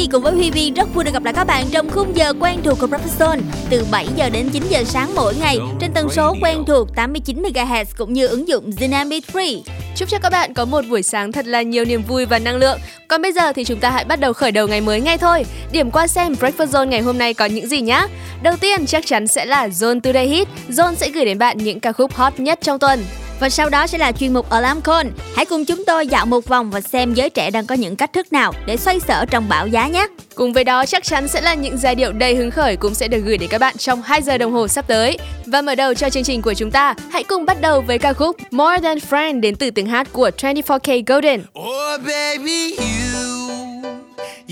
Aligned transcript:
Sophie 0.00 0.12
cùng 0.12 0.22
với 0.22 0.32
Huy 0.32 0.50
Vi 0.50 0.70
rất 0.70 0.94
vui 0.94 1.04
được 1.04 1.10
gặp 1.12 1.24
lại 1.24 1.34
các 1.34 1.46
bạn 1.46 1.66
trong 1.70 1.90
khung 1.90 2.16
giờ 2.16 2.32
quen 2.40 2.60
thuộc 2.64 2.78
của 2.80 2.86
Professor 2.86 3.40
từ 3.70 3.86
7 3.90 4.06
giờ 4.16 4.30
đến 4.30 4.48
9 4.52 4.62
giờ 4.68 4.84
sáng 4.84 5.14
mỗi 5.14 5.34
ngày 5.40 5.58
trên 5.80 5.92
tần 5.94 6.08
số 6.10 6.36
quen 6.42 6.64
thuộc 6.66 6.88
89 6.96 7.42
MHz 7.42 7.84
cũng 7.98 8.12
như 8.12 8.26
ứng 8.26 8.48
dụng 8.48 8.72
Dynamic 8.72 9.24
Free. 9.32 9.60
Chúc 9.96 10.08
cho 10.08 10.18
các 10.18 10.30
bạn 10.30 10.54
có 10.54 10.64
một 10.64 10.84
buổi 10.90 11.02
sáng 11.02 11.32
thật 11.32 11.46
là 11.46 11.62
nhiều 11.62 11.84
niềm 11.84 12.02
vui 12.02 12.26
và 12.26 12.38
năng 12.38 12.56
lượng. 12.56 12.78
Còn 13.08 13.22
bây 13.22 13.32
giờ 13.32 13.52
thì 13.52 13.64
chúng 13.64 13.80
ta 13.80 13.90
hãy 13.90 14.04
bắt 14.04 14.20
đầu 14.20 14.32
khởi 14.32 14.52
đầu 14.52 14.68
ngày 14.68 14.80
mới 14.80 15.00
ngay 15.00 15.18
thôi. 15.18 15.44
Điểm 15.72 15.90
qua 15.90 16.06
xem 16.06 16.34
Breakfast 16.40 16.66
Zone 16.66 16.88
ngày 16.88 17.00
hôm 17.00 17.18
nay 17.18 17.34
có 17.34 17.44
những 17.44 17.68
gì 17.68 17.80
nhá. 17.80 18.06
Đầu 18.42 18.56
tiên 18.56 18.86
chắc 18.86 19.06
chắn 19.06 19.26
sẽ 19.26 19.44
là 19.44 19.68
Zone 19.68 20.00
Today 20.00 20.26
Hit. 20.26 20.48
Zone 20.68 20.94
sẽ 20.94 21.10
gửi 21.10 21.24
đến 21.24 21.38
bạn 21.38 21.58
những 21.58 21.80
ca 21.80 21.92
khúc 21.92 22.14
hot 22.14 22.40
nhất 22.40 22.58
trong 22.62 22.78
tuần. 22.78 23.04
Và 23.40 23.48
sau 23.48 23.68
đó 23.68 23.86
sẽ 23.86 23.98
là 23.98 24.12
chuyên 24.12 24.34
mục 24.34 24.50
Alarm 24.50 24.80
Call. 24.80 25.08
Hãy 25.36 25.44
cùng 25.44 25.64
chúng 25.64 25.84
tôi 25.84 26.06
dạo 26.06 26.26
một 26.26 26.48
vòng 26.48 26.70
và 26.70 26.80
xem 26.80 27.14
giới 27.14 27.30
trẻ 27.30 27.50
đang 27.50 27.66
có 27.66 27.74
những 27.74 27.96
cách 27.96 28.12
thức 28.12 28.32
nào 28.32 28.52
để 28.66 28.76
xoay 28.76 29.00
sở 29.00 29.24
trong 29.30 29.48
bão 29.48 29.66
giá 29.66 29.88
nhé. 29.88 30.06
Cùng 30.34 30.52
với 30.52 30.64
đó 30.64 30.86
chắc 30.86 31.04
chắn 31.04 31.28
sẽ 31.28 31.40
là 31.40 31.54
những 31.54 31.78
giai 31.78 31.94
điệu 31.94 32.12
đầy 32.12 32.34
hứng 32.34 32.50
khởi 32.50 32.76
cũng 32.76 32.94
sẽ 32.94 33.08
được 33.08 33.20
gửi 33.24 33.38
đến 33.38 33.50
các 33.50 33.58
bạn 33.58 33.76
trong 33.78 34.02
2 34.02 34.22
giờ 34.22 34.38
đồng 34.38 34.52
hồ 34.52 34.68
sắp 34.68 34.84
tới. 34.88 35.18
Và 35.46 35.62
mở 35.62 35.74
đầu 35.74 35.94
cho 35.94 36.10
chương 36.10 36.24
trình 36.24 36.42
của 36.42 36.54
chúng 36.54 36.70
ta, 36.70 36.94
hãy 37.10 37.24
cùng 37.24 37.44
bắt 37.44 37.60
đầu 37.60 37.80
với 37.80 37.98
ca 37.98 38.12
khúc 38.12 38.36
More 38.50 38.78
Than 38.82 38.98
Friend 39.10 39.40
đến 39.40 39.56
từ 39.56 39.70
tiếng 39.70 39.86
hát 39.86 40.08
của 40.12 40.30
24K 40.38 41.02
Golden. 41.06 41.40
Oh 41.40 42.00
baby 42.06 42.76
you 42.76 43.40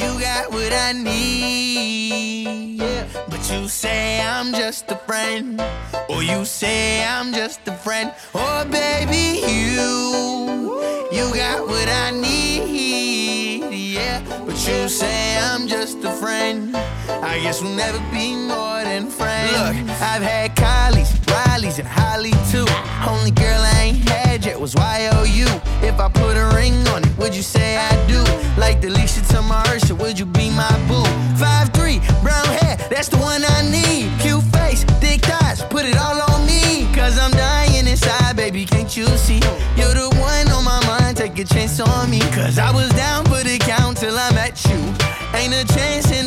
You 0.00 0.08
got 0.20 0.52
what 0.52 0.70
I 0.70 0.92
need 0.92 2.77
you 3.50 3.68
say 3.68 4.20
I'm 4.20 4.52
just 4.52 4.90
a 4.90 4.96
friend? 4.96 5.60
Or 6.08 6.22
you 6.22 6.44
say 6.44 7.04
I'm 7.04 7.32
just 7.32 7.66
a 7.66 7.72
friend? 7.72 8.12
Oh 8.34 8.64
baby 8.64 9.40
you 9.46 10.80
You 11.10 11.34
got 11.34 11.66
what 11.66 11.88
I 11.88 12.10
need 12.10 13.27
But 14.46 14.56
you 14.66 14.88
say 14.88 15.38
I'm 15.38 15.66
just 15.68 16.04
a 16.04 16.12
friend 16.12 16.74
I 17.22 17.40
guess 17.42 17.62
we'll 17.62 17.74
never 17.74 17.98
be 18.12 18.34
more 18.34 18.82
than 18.84 19.06
friends 19.06 19.52
Look, 19.52 19.76
I've 20.00 20.22
had 20.22 20.56
Kylie's, 20.56 21.12
Riley's 21.28 21.78
and 21.78 21.88
Holly 21.88 22.32
too 22.50 22.66
Only 23.08 23.30
girl 23.30 23.60
I 23.60 23.82
ain't 23.88 24.08
had 24.08 24.44
yet 24.44 24.60
was 24.60 24.74
YOU 24.74 25.46
If 25.82 26.00
I 26.00 26.08
put 26.08 26.36
a 26.36 26.46
ring 26.54 26.86
on 26.88 27.02
it, 27.04 27.18
would 27.18 27.34
you 27.34 27.42
say 27.42 27.76
I 27.76 27.90
do? 28.06 28.22
Like 28.58 28.80
Delisha 28.80 29.26
to 29.28 29.40
Marsha, 29.42 29.96
would 29.96 30.18
you 30.18 30.26
be 30.26 30.50
my 30.50 30.74
boo? 30.88 31.04
Five 31.36 31.68
three, 31.70 32.00
brown 32.22 32.46
hair, 32.58 32.76
that's 32.90 33.08
the 33.08 33.18
one 33.18 33.42
I 33.44 33.62
need. 33.70 34.10
Cute 34.20 34.42
face, 34.54 34.82
thick 35.00 35.20
thighs, 35.22 35.62
put 35.62 35.84
it 35.84 35.96
all 35.96 36.20
on 36.32 36.46
me. 36.46 36.92
Cause 36.92 37.18
I'm 37.18 37.30
dying 37.30 37.86
inside, 37.86 38.36
baby, 38.36 38.64
can't 38.64 38.94
you 38.96 39.06
see? 39.16 39.40
You're 39.76 39.94
the 39.94 40.08
one 40.18 40.48
on 40.48 40.64
my 40.64 40.84
mind, 40.86 41.16
take 41.16 41.38
a 41.38 41.44
chance 41.44 41.78
on 41.80 42.10
me. 42.10 42.20
Cause 42.34 42.58
I 42.58 42.72
was 42.72 42.88
down 42.90 43.24
for 43.26 43.42
the 43.44 43.58
count 43.58 43.77
till 44.00 44.16
I 44.16 44.32
met 44.32 44.64
you. 44.66 44.78
Ain't 45.34 45.54
a 45.54 45.64
chance 45.74 46.17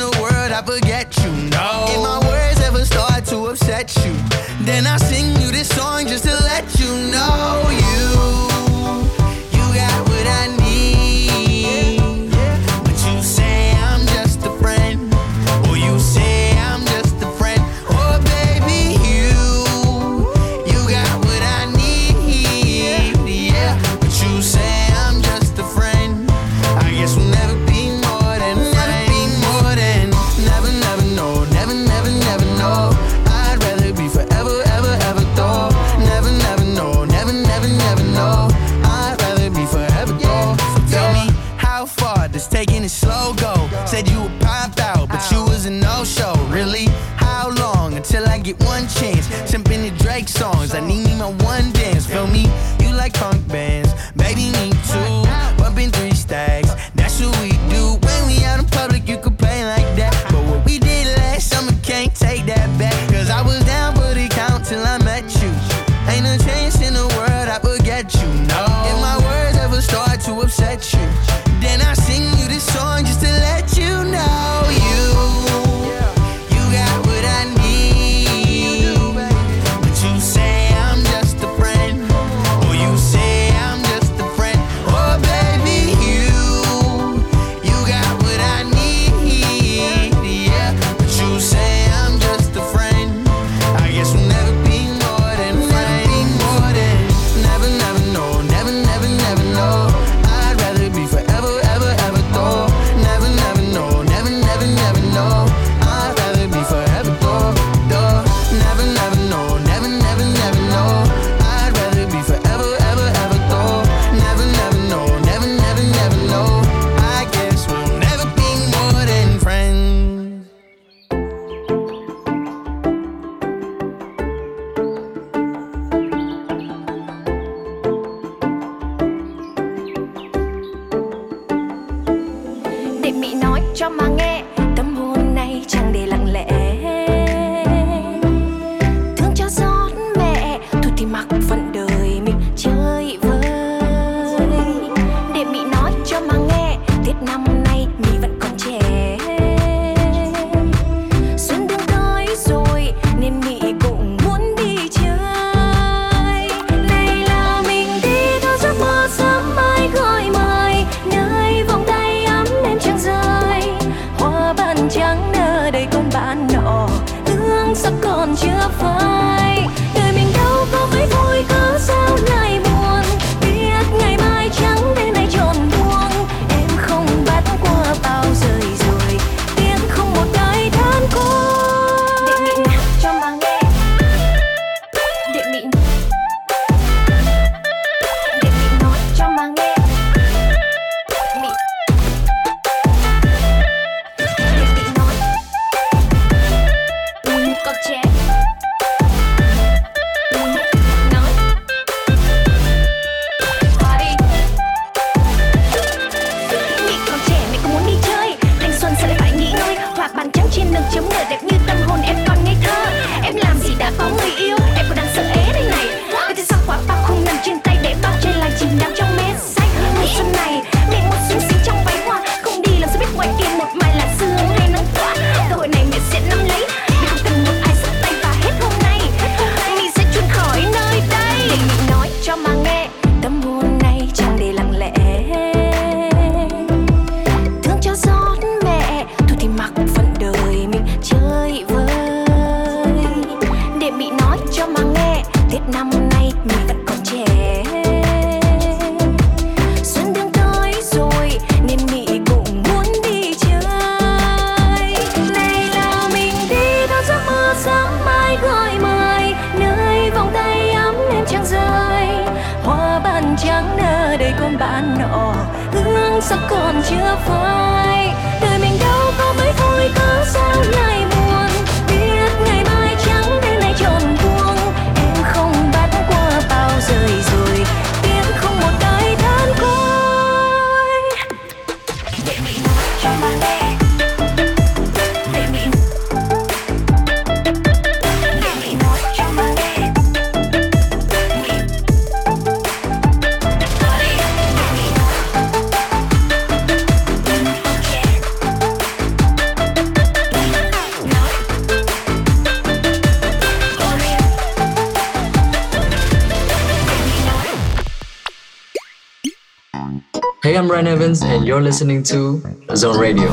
Evans, 311.11 311.23
and 311.23 311.45
you're 311.45 311.61
listening 311.61 312.03
to 312.03 312.41
Zone 312.69 312.99
Radio. 312.99 313.31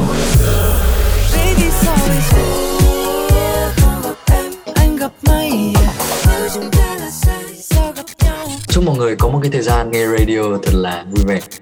Chúc 8.69 8.85
mọi 8.85 8.97
người 8.99 9.17
có 9.17 9.29
một 9.29 9.39
cái 9.43 9.51
thời 9.51 9.63
gian 9.63 9.91
nghe 9.91 10.07
radio 10.07 10.59
thật 10.63 10.75
là 10.75 11.05
vui 11.11 11.25
vẻ. 11.27 11.58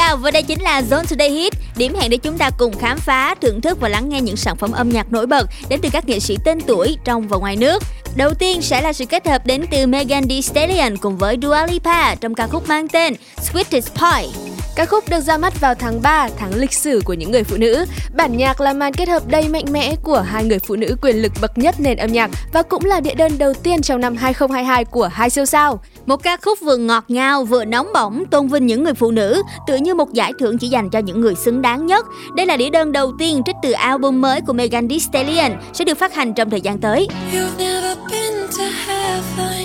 Chào 0.00 0.16
và 0.16 0.30
đây 0.30 0.42
chính 0.42 0.62
là 0.62 0.82
Zone 0.90 1.04
Today 1.04 1.30
Hit, 1.30 1.52
điểm 1.76 1.94
hẹn 1.94 2.10
để 2.10 2.16
chúng 2.16 2.38
ta 2.38 2.50
cùng 2.58 2.78
khám 2.78 2.98
phá, 2.98 3.34
thưởng 3.34 3.60
thức 3.60 3.80
và 3.80 3.88
lắng 3.88 4.08
nghe 4.08 4.20
những 4.20 4.36
sản 4.36 4.56
phẩm 4.56 4.72
âm 4.72 4.88
nhạc 4.88 5.12
nổi 5.12 5.26
bật 5.26 5.46
đến 5.68 5.80
từ 5.82 5.88
các 5.92 6.08
nghệ 6.08 6.20
sĩ 6.20 6.36
tên 6.44 6.60
tuổi 6.60 6.96
trong 7.04 7.28
và 7.28 7.38
ngoài 7.38 7.56
nước. 7.56 7.82
Đầu 8.16 8.34
tiên 8.34 8.62
sẽ 8.62 8.80
là 8.80 8.92
sự 8.92 9.04
kết 9.06 9.26
hợp 9.26 9.46
đến 9.46 9.64
từ 9.70 9.86
Megan 9.86 10.28
Thee 10.28 10.40
Stallion 10.40 10.96
cùng 10.96 11.18
với 11.18 11.36
Dua 11.42 11.66
Lipa 11.70 12.14
trong 12.14 12.34
ca 12.34 12.46
khúc 12.46 12.68
mang 12.68 12.88
tên 12.88 13.14
Sweetest 13.36 13.80
Pie. 13.80 14.49
Ca 14.74 14.86
khúc 14.86 15.04
được 15.10 15.20
ra 15.20 15.38
mắt 15.38 15.60
vào 15.60 15.74
tháng 15.74 16.02
3, 16.02 16.28
tháng 16.38 16.54
lịch 16.54 16.72
sử 16.72 17.00
của 17.04 17.12
những 17.12 17.30
người 17.30 17.44
phụ 17.44 17.56
nữ. 17.56 17.84
Bản 18.14 18.36
nhạc 18.36 18.60
là 18.60 18.72
màn 18.72 18.92
kết 18.92 19.08
hợp 19.08 19.22
đầy 19.26 19.48
mạnh 19.48 19.64
mẽ 19.70 19.94
của 20.02 20.20
hai 20.20 20.44
người 20.44 20.58
phụ 20.58 20.76
nữ 20.76 20.96
quyền 21.02 21.16
lực 21.16 21.32
bậc 21.40 21.58
nhất 21.58 21.74
nền 21.78 21.96
âm 21.96 22.12
nhạc 22.12 22.30
và 22.52 22.62
cũng 22.62 22.84
là 22.84 23.00
đĩa 23.00 23.14
đơn 23.14 23.38
đầu 23.38 23.54
tiên 23.54 23.82
trong 23.82 24.00
năm 24.00 24.16
2022 24.16 24.84
của 24.84 25.08
hai 25.12 25.30
siêu 25.30 25.44
sao. 25.44 25.80
Một 26.06 26.22
ca 26.22 26.36
khúc 26.36 26.58
vừa 26.60 26.76
ngọt 26.76 27.04
ngào 27.08 27.44
vừa 27.44 27.64
nóng 27.64 27.92
bỏng 27.94 28.24
tôn 28.30 28.48
vinh 28.48 28.66
những 28.66 28.84
người 28.84 28.94
phụ 28.94 29.10
nữ, 29.10 29.42
tựa 29.66 29.76
như 29.76 29.94
một 29.94 30.12
giải 30.12 30.32
thưởng 30.38 30.58
chỉ 30.58 30.68
dành 30.68 30.90
cho 30.90 30.98
những 30.98 31.20
người 31.20 31.34
xứng 31.34 31.62
đáng 31.62 31.86
nhất. 31.86 32.06
Đây 32.34 32.46
là 32.46 32.56
đĩa 32.56 32.70
đơn 32.70 32.92
đầu 32.92 33.12
tiên 33.18 33.42
trích 33.46 33.56
từ 33.62 33.72
album 33.72 34.20
mới 34.20 34.40
của 34.40 34.52
Megan 34.52 34.88
Thee 34.88 34.98
Stallion 34.98 35.52
sẽ 35.72 35.84
được 35.84 35.98
phát 35.98 36.14
hành 36.14 36.34
trong 36.34 36.50
thời 36.50 36.60
gian 36.60 36.78
tới. 36.78 37.08
You've 37.32 37.56
never 37.58 37.98
been 38.10 38.48
to 38.58 38.64
heaven 38.86 39.59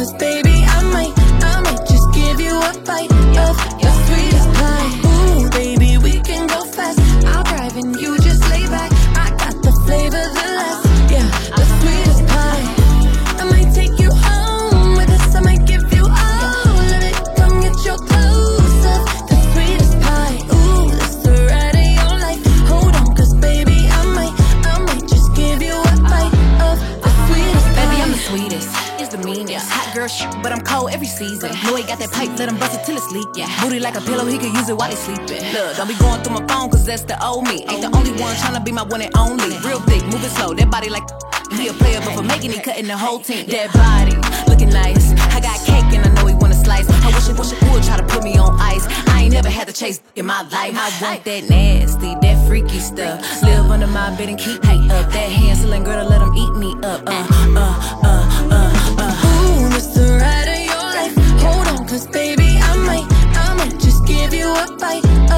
cause 0.00 0.14
baby 0.14 0.56
I 0.76 0.80
might 0.94 1.14
I 1.44 1.60
might 1.60 1.84
just 1.86 2.06
give 2.14 2.40
you 2.40 2.54
a 2.56 2.72
bite 2.88 3.12
Of 3.46 3.56
your 3.82 3.94
sweetest 4.06 4.48
pie. 4.58 4.92
Ooh, 5.04 5.50
baby, 5.50 5.98
we 5.98 6.20
can 6.20 6.46
go 6.46 6.64
fast. 6.64 7.00
I'll 7.26 7.44
drive 7.44 7.76
and 7.76 7.94
you 8.00 8.16
just 8.18 8.29
Hot 29.90 29.96
girl 29.96 30.06
shit, 30.06 30.30
but 30.40 30.52
I'm 30.52 30.60
cold 30.60 30.92
every 30.92 31.08
season. 31.08 31.50
Know 31.66 31.74
he 31.74 31.82
got 31.82 31.98
that 31.98 32.12
pipe, 32.12 32.38
let 32.38 32.48
him 32.48 32.56
bust 32.58 32.78
it 32.78 32.86
till 32.86 32.96
it's 32.96 33.10
leak. 33.10 33.26
Yeah. 33.34 33.50
Booty 33.60 33.80
like 33.80 33.96
a 33.96 34.00
pillow, 34.00 34.24
he 34.24 34.38
could 34.38 34.54
use 34.54 34.68
it 34.68 34.76
while 34.76 34.88
he's 34.88 35.00
sleeping. 35.00 35.42
Look, 35.50 35.76
don't 35.76 35.88
be 35.88 35.98
going 35.98 36.22
through 36.22 36.38
my 36.38 36.46
phone, 36.46 36.70
cause 36.70 36.86
that's 36.86 37.02
the 37.02 37.18
old 37.18 37.42
me. 37.48 37.66
Ain't 37.66 37.82
the 37.82 37.90
only 37.90 38.12
one 38.22 38.36
tryna 38.36 38.64
be 38.64 38.70
my 38.70 38.84
one 38.84 39.02
and 39.02 39.10
only. 39.16 39.58
Real 39.66 39.80
thick, 39.90 40.04
moving 40.04 40.30
slow, 40.30 40.54
that 40.54 40.70
body 40.70 40.90
like. 40.90 41.02
He 41.58 41.66
a 41.66 41.72
player, 41.72 41.98
but 42.04 42.14
for 42.14 42.22
making 42.22 42.52
it, 42.52 42.62
cutting 42.62 42.86
the 42.86 42.96
whole 42.96 43.18
team. 43.18 43.48
That 43.48 43.72
body, 43.74 44.14
looking 44.48 44.70
nice. 44.70 45.10
I 45.34 45.40
got 45.40 45.58
cake 45.66 45.90
and 45.90 46.06
I 46.06 46.14
know 46.14 46.26
he 46.26 46.34
wanna 46.34 46.54
slice. 46.54 46.88
I 46.88 47.08
wish 47.10 47.28
it, 47.28 47.36
wish 47.36 47.50
I 47.50 47.72
would 47.74 47.82
try 47.82 47.96
to 47.96 48.06
put 48.06 48.22
me 48.22 48.38
on 48.38 48.54
ice. 48.60 48.86
I 49.08 49.22
ain't 49.22 49.32
never 49.32 49.50
had 49.50 49.66
to 49.66 49.74
chase 49.74 50.00
in 50.14 50.26
my 50.26 50.42
life. 50.42 50.70
I 50.78 50.88
want 51.02 51.24
that 51.24 51.50
nasty, 51.50 52.14
that 52.22 52.46
freaky 52.46 52.78
stuff. 52.78 53.42
Live 53.42 53.66
under 53.66 53.88
my 53.88 54.14
bed 54.16 54.28
and 54.28 54.38
keep 54.38 54.62
me 54.62 54.88
up. 54.90 55.10
That 55.10 55.30
hand 55.34 55.84
girl 55.84 56.04
to 56.04 56.08
let 56.08 56.22
him 56.22 56.32
eat 56.36 56.54
me 56.54 56.72
up. 56.86 57.02
Uh, 57.08 57.26
uh, 57.56 58.00
uh, 58.04 58.48
uh, 58.52 58.79
it's 59.80 59.94
the 59.94 60.18
ride 60.20 60.48
of 60.56 60.60
your 60.70 60.84
life. 60.96 61.14
Hold 61.40 61.66
on, 61.68 61.88
cause 61.88 62.06
baby, 62.06 62.58
I 62.70 62.76
might, 62.88 63.06
I 63.44 63.54
might 63.54 63.80
just 63.80 64.06
give 64.06 64.34
you 64.34 64.46
a 64.46 64.66
bite 64.78 65.29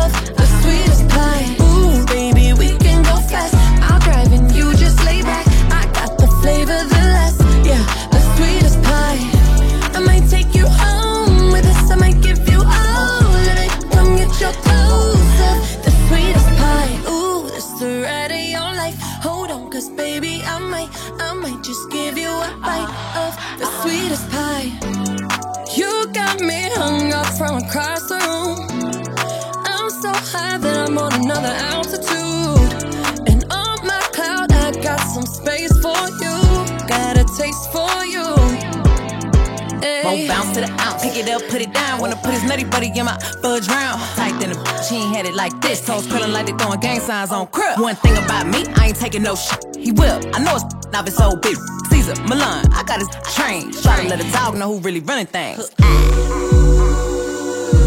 down. 41.93 42.01
Wanna 42.01 42.17
put 42.17 42.33
his 42.33 42.45
nutty 42.45 42.65
buddy 42.65 42.91
in 42.99 43.05
my 43.05 43.19
fudge 43.43 43.69
round. 43.69 44.01
Tight 44.17 44.39
than 44.41 44.53
a 44.53 44.83
she 44.83 44.97
ain't 44.97 45.15
had 45.15 45.27
it 45.27 45.35
like 45.35 45.59
this. 45.61 45.85
Toes 45.85 46.07
curling 46.07 46.33
like 46.33 46.47
they 46.47 46.53
throwing 46.53 46.81
gang 46.81 47.01
signs 47.01 47.31
on 47.31 47.47
crib. 47.49 47.79
One 47.79 47.97
thing 47.97 48.17
about 48.17 48.47
me, 48.47 48.65
I 48.77 48.89
ain't 48.89 48.97
taking 48.97 49.23
no 49.23 49.35
shit. 49.35 49.77
He 49.77 49.93
will. 49.93 50.21
I 50.35 50.43
know 50.43 50.57
it's 50.57 50.91
not 50.93 51.07
it's 51.07 51.17
so 51.17 51.37
big. 51.37 51.57
Caesar, 51.91 52.15
Milan, 52.23 52.65
I 52.73 52.83
got 52.85 52.99
his 52.99 53.09
train. 53.35 53.73
Try 53.83 54.03
to 54.03 54.09
let 54.09 54.21
a 54.21 54.33
dog 54.33 54.57
know 54.57 54.75
who 54.75 54.81
really 54.81 55.01
running 55.01 55.27
things. 55.27 55.71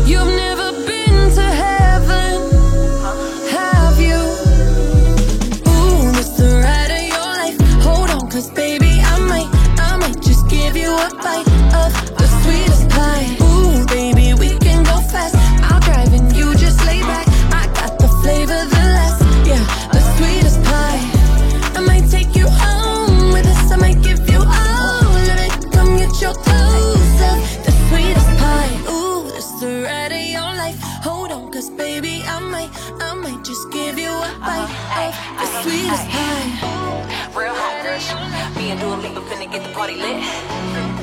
You've 0.10 0.34
never 0.46 0.72
been 0.86 1.32
to 1.40 1.48
heaven, 1.66 2.36
have 3.52 4.00
you? 4.00 4.22
Ooh, 5.72 6.20
it's 6.20 6.38
the 6.38 6.62
ride 6.64 6.92
of 6.92 7.04
your 7.14 7.30
life. 7.40 7.58
Hold 7.84 8.10
on, 8.12 8.30
cause 8.30 8.52
baby, 8.52 9.02
I 9.02 9.20
might, 9.20 9.50
I 9.80 9.98
might 9.98 10.22
just 10.22 10.48
give 10.48 10.78
you 10.78 10.92
a 10.94 11.10
bite 11.24 11.45
finna 39.26 39.52
get 39.52 39.64
the 39.64 39.74
party 39.74 39.96
lit. 39.96 40.95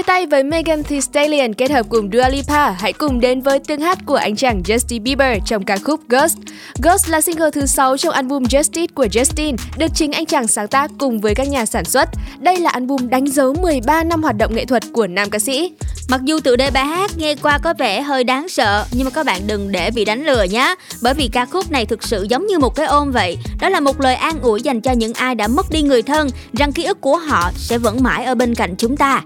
Chia 0.00 0.04
tay 0.04 0.26
với 0.26 0.42
Megan 0.42 0.82
Thee 0.82 1.00
Stallion 1.00 1.54
kết 1.54 1.70
hợp 1.70 1.86
cùng 1.88 2.10
Dua 2.12 2.28
Lipa, 2.28 2.70
hãy 2.70 2.92
cùng 2.92 3.20
đến 3.20 3.40
với 3.40 3.58
tiếng 3.58 3.80
hát 3.80 3.98
của 4.06 4.14
anh 4.14 4.36
chàng 4.36 4.62
Justin 4.64 5.02
Bieber 5.02 5.38
trong 5.46 5.64
ca 5.64 5.76
khúc 5.76 6.00
Ghost. 6.08 6.38
Ghost 6.82 7.08
là 7.08 7.20
single 7.20 7.50
thứ 7.50 7.66
6 7.66 7.96
trong 7.96 8.12
album 8.12 8.42
Justice 8.42 8.86
của 8.94 9.06
Justin, 9.06 9.56
được 9.78 9.86
chính 9.94 10.12
anh 10.12 10.26
chàng 10.26 10.46
sáng 10.46 10.68
tác 10.68 10.90
cùng 10.98 11.20
với 11.20 11.34
các 11.34 11.48
nhà 11.48 11.66
sản 11.66 11.84
xuất. 11.84 12.08
Đây 12.38 12.56
là 12.56 12.70
album 12.70 13.08
đánh 13.08 13.26
dấu 13.26 13.54
13 13.62 14.04
năm 14.04 14.22
hoạt 14.22 14.36
động 14.36 14.54
nghệ 14.54 14.64
thuật 14.64 14.82
của 14.92 15.06
nam 15.06 15.30
ca 15.30 15.38
sĩ. 15.38 15.72
Mặc 16.10 16.20
dù 16.24 16.40
tựa 16.40 16.56
đề 16.56 16.70
bài 16.70 16.84
hát 16.84 17.10
nghe 17.16 17.34
qua 17.34 17.58
có 17.58 17.74
vẻ 17.78 18.02
hơi 18.02 18.24
đáng 18.24 18.48
sợ 18.48 18.84
nhưng 18.92 19.04
mà 19.04 19.10
các 19.10 19.26
bạn 19.26 19.40
đừng 19.46 19.72
để 19.72 19.90
bị 19.90 20.04
đánh 20.04 20.24
lừa 20.24 20.42
nhé. 20.42 20.74
Bởi 21.02 21.14
vì 21.14 21.28
ca 21.32 21.46
khúc 21.46 21.72
này 21.72 21.86
thực 21.86 22.02
sự 22.02 22.26
giống 22.30 22.46
như 22.46 22.58
một 22.58 22.76
cái 22.76 22.86
ôm 22.86 23.10
vậy. 23.10 23.36
Đó 23.60 23.68
là 23.68 23.80
một 23.80 24.00
lời 24.00 24.14
an 24.14 24.40
ủi 24.42 24.62
dành 24.62 24.80
cho 24.80 24.92
những 24.92 25.12
ai 25.14 25.34
đã 25.34 25.48
mất 25.48 25.66
đi 25.70 25.82
người 25.82 26.02
thân 26.02 26.28
rằng 26.52 26.72
ký 26.72 26.84
ức 26.84 27.00
của 27.00 27.16
họ 27.16 27.50
sẽ 27.56 27.78
vẫn 27.78 28.02
mãi 28.02 28.24
ở 28.24 28.34
bên 28.34 28.54
cạnh 28.54 28.74
chúng 28.78 28.96
ta. 28.96 29.22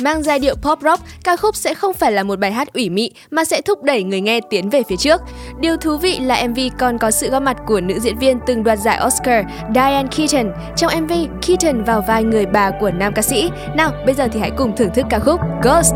Mang 0.00 0.22
giai 0.22 0.38
điệu 0.38 0.54
pop 0.54 0.78
rock, 0.82 1.02
ca 1.24 1.36
khúc 1.36 1.56
sẽ 1.56 1.74
không 1.74 1.94
phải 1.94 2.12
là 2.12 2.22
một 2.22 2.38
bài 2.38 2.52
hát 2.52 2.72
ủy 2.72 2.90
mị 2.90 3.10
mà 3.30 3.44
sẽ 3.44 3.60
thúc 3.60 3.82
đẩy 3.82 4.02
người 4.02 4.20
nghe 4.20 4.40
tiến 4.50 4.70
về 4.70 4.82
phía 4.88 4.96
trước. 4.96 5.20
Điều 5.60 5.76
thú 5.76 5.96
vị 5.96 6.18
là 6.18 6.46
MV 6.48 6.58
còn 6.78 6.98
có 6.98 7.10
sự 7.10 7.30
góp 7.30 7.42
mặt 7.42 7.56
của 7.66 7.80
nữ 7.80 7.98
diễn 8.00 8.18
viên 8.18 8.38
từng 8.46 8.64
đoạt 8.64 8.78
giải 8.78 9.00
Oscar, 9.06 9.44
Diane 9.74 10.08
Keaton. 10.16 10.52
Trong 10.76 10.92
MV, 11.02 11.12
Keaton 11.46 11.84
vào 11.84 12.04
vai 12.08 12.24
người 12.24 12.46
bà 12.46 12.70
của 12.80 12.90
nam 12.90 13.12
ca 13.14 13.22
sĩ. 13.22 13.50
Nào, 13.76 13.92
bây 14.06 14.14
giờ 14.14 14.28
thì 14.32 14.40
hãy 14.40 14.50
cùng 14.56 14.76
thưởng 14.76 14.90
thức 14.94 15.06
ca 15.10 15.18
khúc 15.18 15.40
Ghost. 15.62 15.94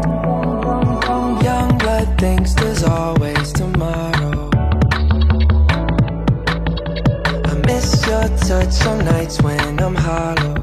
Blood 2.02 2.18
thinks 2.18 2.54
there's 2.54 2.82
always 2.82 3.52
tomorrow. 3.52 4.50
I 7.44 7.54
miss 7.64 8.04
your 8.06 8.26
touch 8.38 8.72
some 8.72 9.04
nights 9.04 9.40
when 9.40 9.78
I'm 9.80 9.94
hollow. 9.94 10.54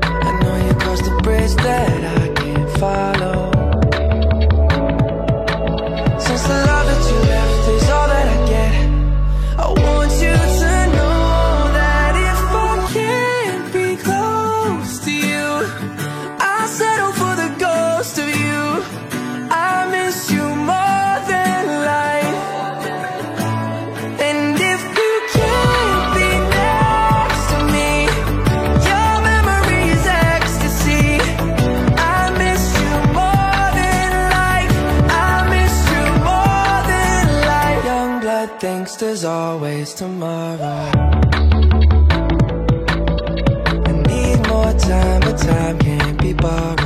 I 0.00 0.40
know 0.40 0.66
you 0.66 0.74
crossed 0.74 1.04
the 1.04 1.20
bridge 1.22 1.54
that 1.56 2.22
I 2.22 2.32
can't 2.32 2.70
follow. 2.78 3.45
Thinks 38.96 39.20
there's 39.20 39.24
always 39.24 39.94
tomorrow. 39.94 40.90
I 43.84 43.92
need 44.08 44.48
more 44.48 44.72
time, 44.72 45.20
but 45.20 45.36
time 45.38 45.78
can't 45.78 46.20
be 46.20 46.32
borrowed. 46.32 46.85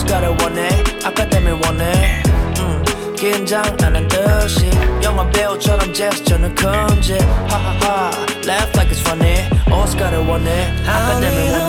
오스카를 0.00 0.28
원해 0.42 0.68
아카데미 1.04 1.50
원해 1.64 2.22
음, 2.58 2.84
긴장 3.16 3.64
안 3.82 3.96
한 3.96 4.08
듯이 4.08 4.70
영화 5.02 5.28
배우처럼 5.30 5.92
제스처는 5.92 6.54
큰지 6.54 7.18
하하하 7.48 8.10
Laugh 8.44 8.70
like 8.76 8.90
it's 8.90 9.00
funny 9.00 9.48
오스카를 9.70 10.18
원해 10.26 10.72
아카데미 10.86 11.50
원해 11.50 11.59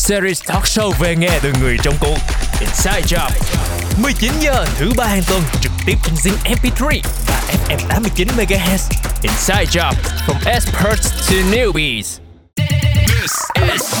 series 0.00 0.42
talk 0.46 0.64
show 0.64 0.90
về 1.00 1.16
nghe 1.16 1.38
từ 1.42 1.52
người 1.60 1.76
trong 1.82 1.94
cuộc. 2.00 2.16
Inside 2.60 3.02
Job. 3.16 3.30
19 4.02 4.30
giờ, 4.40 4.66
thứ 4.78 4.90
ba 4.96 5.04
hàng 5.06 5.22
tuần, 5.28 5.40
trực 5.62 5.72
tiếp 5.86 5.94
trên 6.04 6.14
Zing 6.14 6.54
MP3 6.54 7.00
và 7.26 7.42
FM 7.68 7.78
89 7.88 8.28
MHz. 8.36 8.90
Inside 9.22 9.64
Job 9.64 9.92
from 10.26 10.52
experts 10.52 11.30
to 11.30 11.36
newbies. 11.52 12.18
This 12.56 13.32
is 13.72 13.94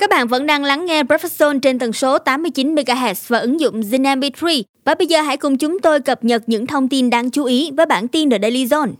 Các 0.00 0.10
bạn 0.10 0.28
vẫn 0.28 0.46
đang 0.46 0.64
lắng 0.64 0.86
nghe 0.86 1.02
Breakfast 1.02 1.38
Zone 1.38 1.60
trên 1.60 1.78
tần 1.78 1.92
số 1.92 2.18
89 2.18 2.74
MHz 2.74 3.14
và 3.28 3.38
ứng 3.38 3.60
dụng 3.60 3.80
Zin 3.80 4.20
MP3. 4.20 4.62
Và 4.84 4.94
bây 4.94 5.06
giờ 5.06 5.20
hãy 5.20 5.36
cùng 5.36 5.58
chúng 5.58 5.78
tôi 5.78 6.00
cập 6.00 6.24
nhật 6.24 6.42
những 6.46 6.66
thông 6.66 6.88
tin 6.88 7.10
đáng 7.10 7.30
chú 7.30 7.44
ý 7.44 7.70
với 7.76 7.86
bản 7.86 8.08
tin 8.08 8.30
The 8.30 8.38
Daily 8.42 8.66
Zone. 8.66 8.92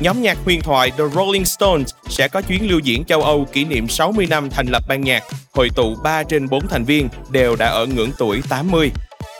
Nhóm 0.00 0.22
nhạc 0.22 0.38
huyền 0.44 0.62
thoại 0.62 0.90
The 0.90 1.04
Rolling 1.14 1.44
Stones 1.44 1.90
sẽ 2.08 2.28
có 2.28 2.42
chuyến 2.42 2.70
lưu 2.70 2.78
diễn 2.78 3.04
châu 3.04 3.22
Âu 3.22 3.46
kỷ 3.52 3.64
niệm 3.64 3.88
60 3.88 4.26
năm 4.26 4.50
thành 4.50 4.66
lập 4.66 4.82
ban 4.88 5.00
nhạc, 5.00 5.22
hội 5.52 5.70
tụ 5.74 5.96
3 6.02 6.22
trên 6.22 6.48
4 6.48 6.68
thành 6.68 6.84
viên 6.84 7.08
đều 7.30 7.56
đã 7.56 7.66
ở 7.66 7.86
ngưỡng 7.86 8.10
tuổi 8.18 8.42
80. 8.48 8.90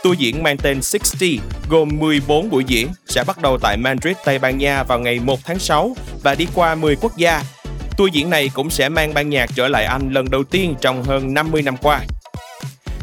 Tour 0.03 0.19
diễn 0.19 0.43
mang 0.43 0.57
tên 0.57 0.83
60 0.83 1.39
gồm 1.71 1.89
14 1.99 2.51
buổi 2.51 2.65
diễn 2.65 2.89
sẽ 3.07 3.25
bắt 3.27 3.43
đầu 3.43 3.59
tại 3.59 3.77
Madrid, 3.77 4.17
Tây 4.25 4.39
Ban 4.39 4.59
Nha 4.59 4.83
vào 4.83 4.99
ngày 4.99 5.21
1 5.21 5.41
tháng 5.45 5.59
6 5.59 5.97
và 6.23 6.35
đi 6.35 6.47
qua 6.55 6.75
10 6.75 6.97
quốc 6.97 7.17
gia. 7.17 7.43
Tour 7.97 8.13
diễn 8.13 8.31
này 8.31 8.51
cũng 8.55 8.71
sẽ 8.71 8.89
mang 8.89 9.15
ban 9.15 9.31
nhạc 9.31 9.51
trở 9.55 9.69
lại 9.69 9.85
Anh 9.85 10.13
lần 10.13 10.31
đầu 10.31 10.45
tiên 10.45 10.75
trong 10.81 11.03
hơn 11.03 11.35
50 11.35 11.63
năm 11.63 11.77
qua. 11.77 12.01